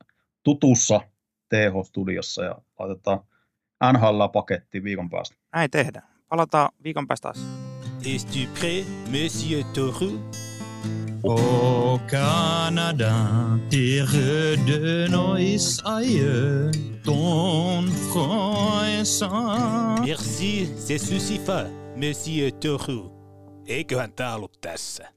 [0.44, 1.00] tutussa
[1.49, 3.20] TH-studiossa ja laitetaan
[3.92, 5.36] NHL-paketti viikon päästä.
[5.53, 6.09] Näin tehdään.
[6.28, 7.46] Palataan viikon päästä taas.
[8.14, 10.20] Es-tu prêt, Monsieur Toru
[11.24, 13.12] Au Canada,
[13.70, 16.70] terre de nos aïeux,
[17.05, 20.01] ton front est sans.
[20.07, 23.11] Merci, c'est suffisant, Monsieur Toru.
[23.66, 25.09] Eiköhän tää ollut tässä.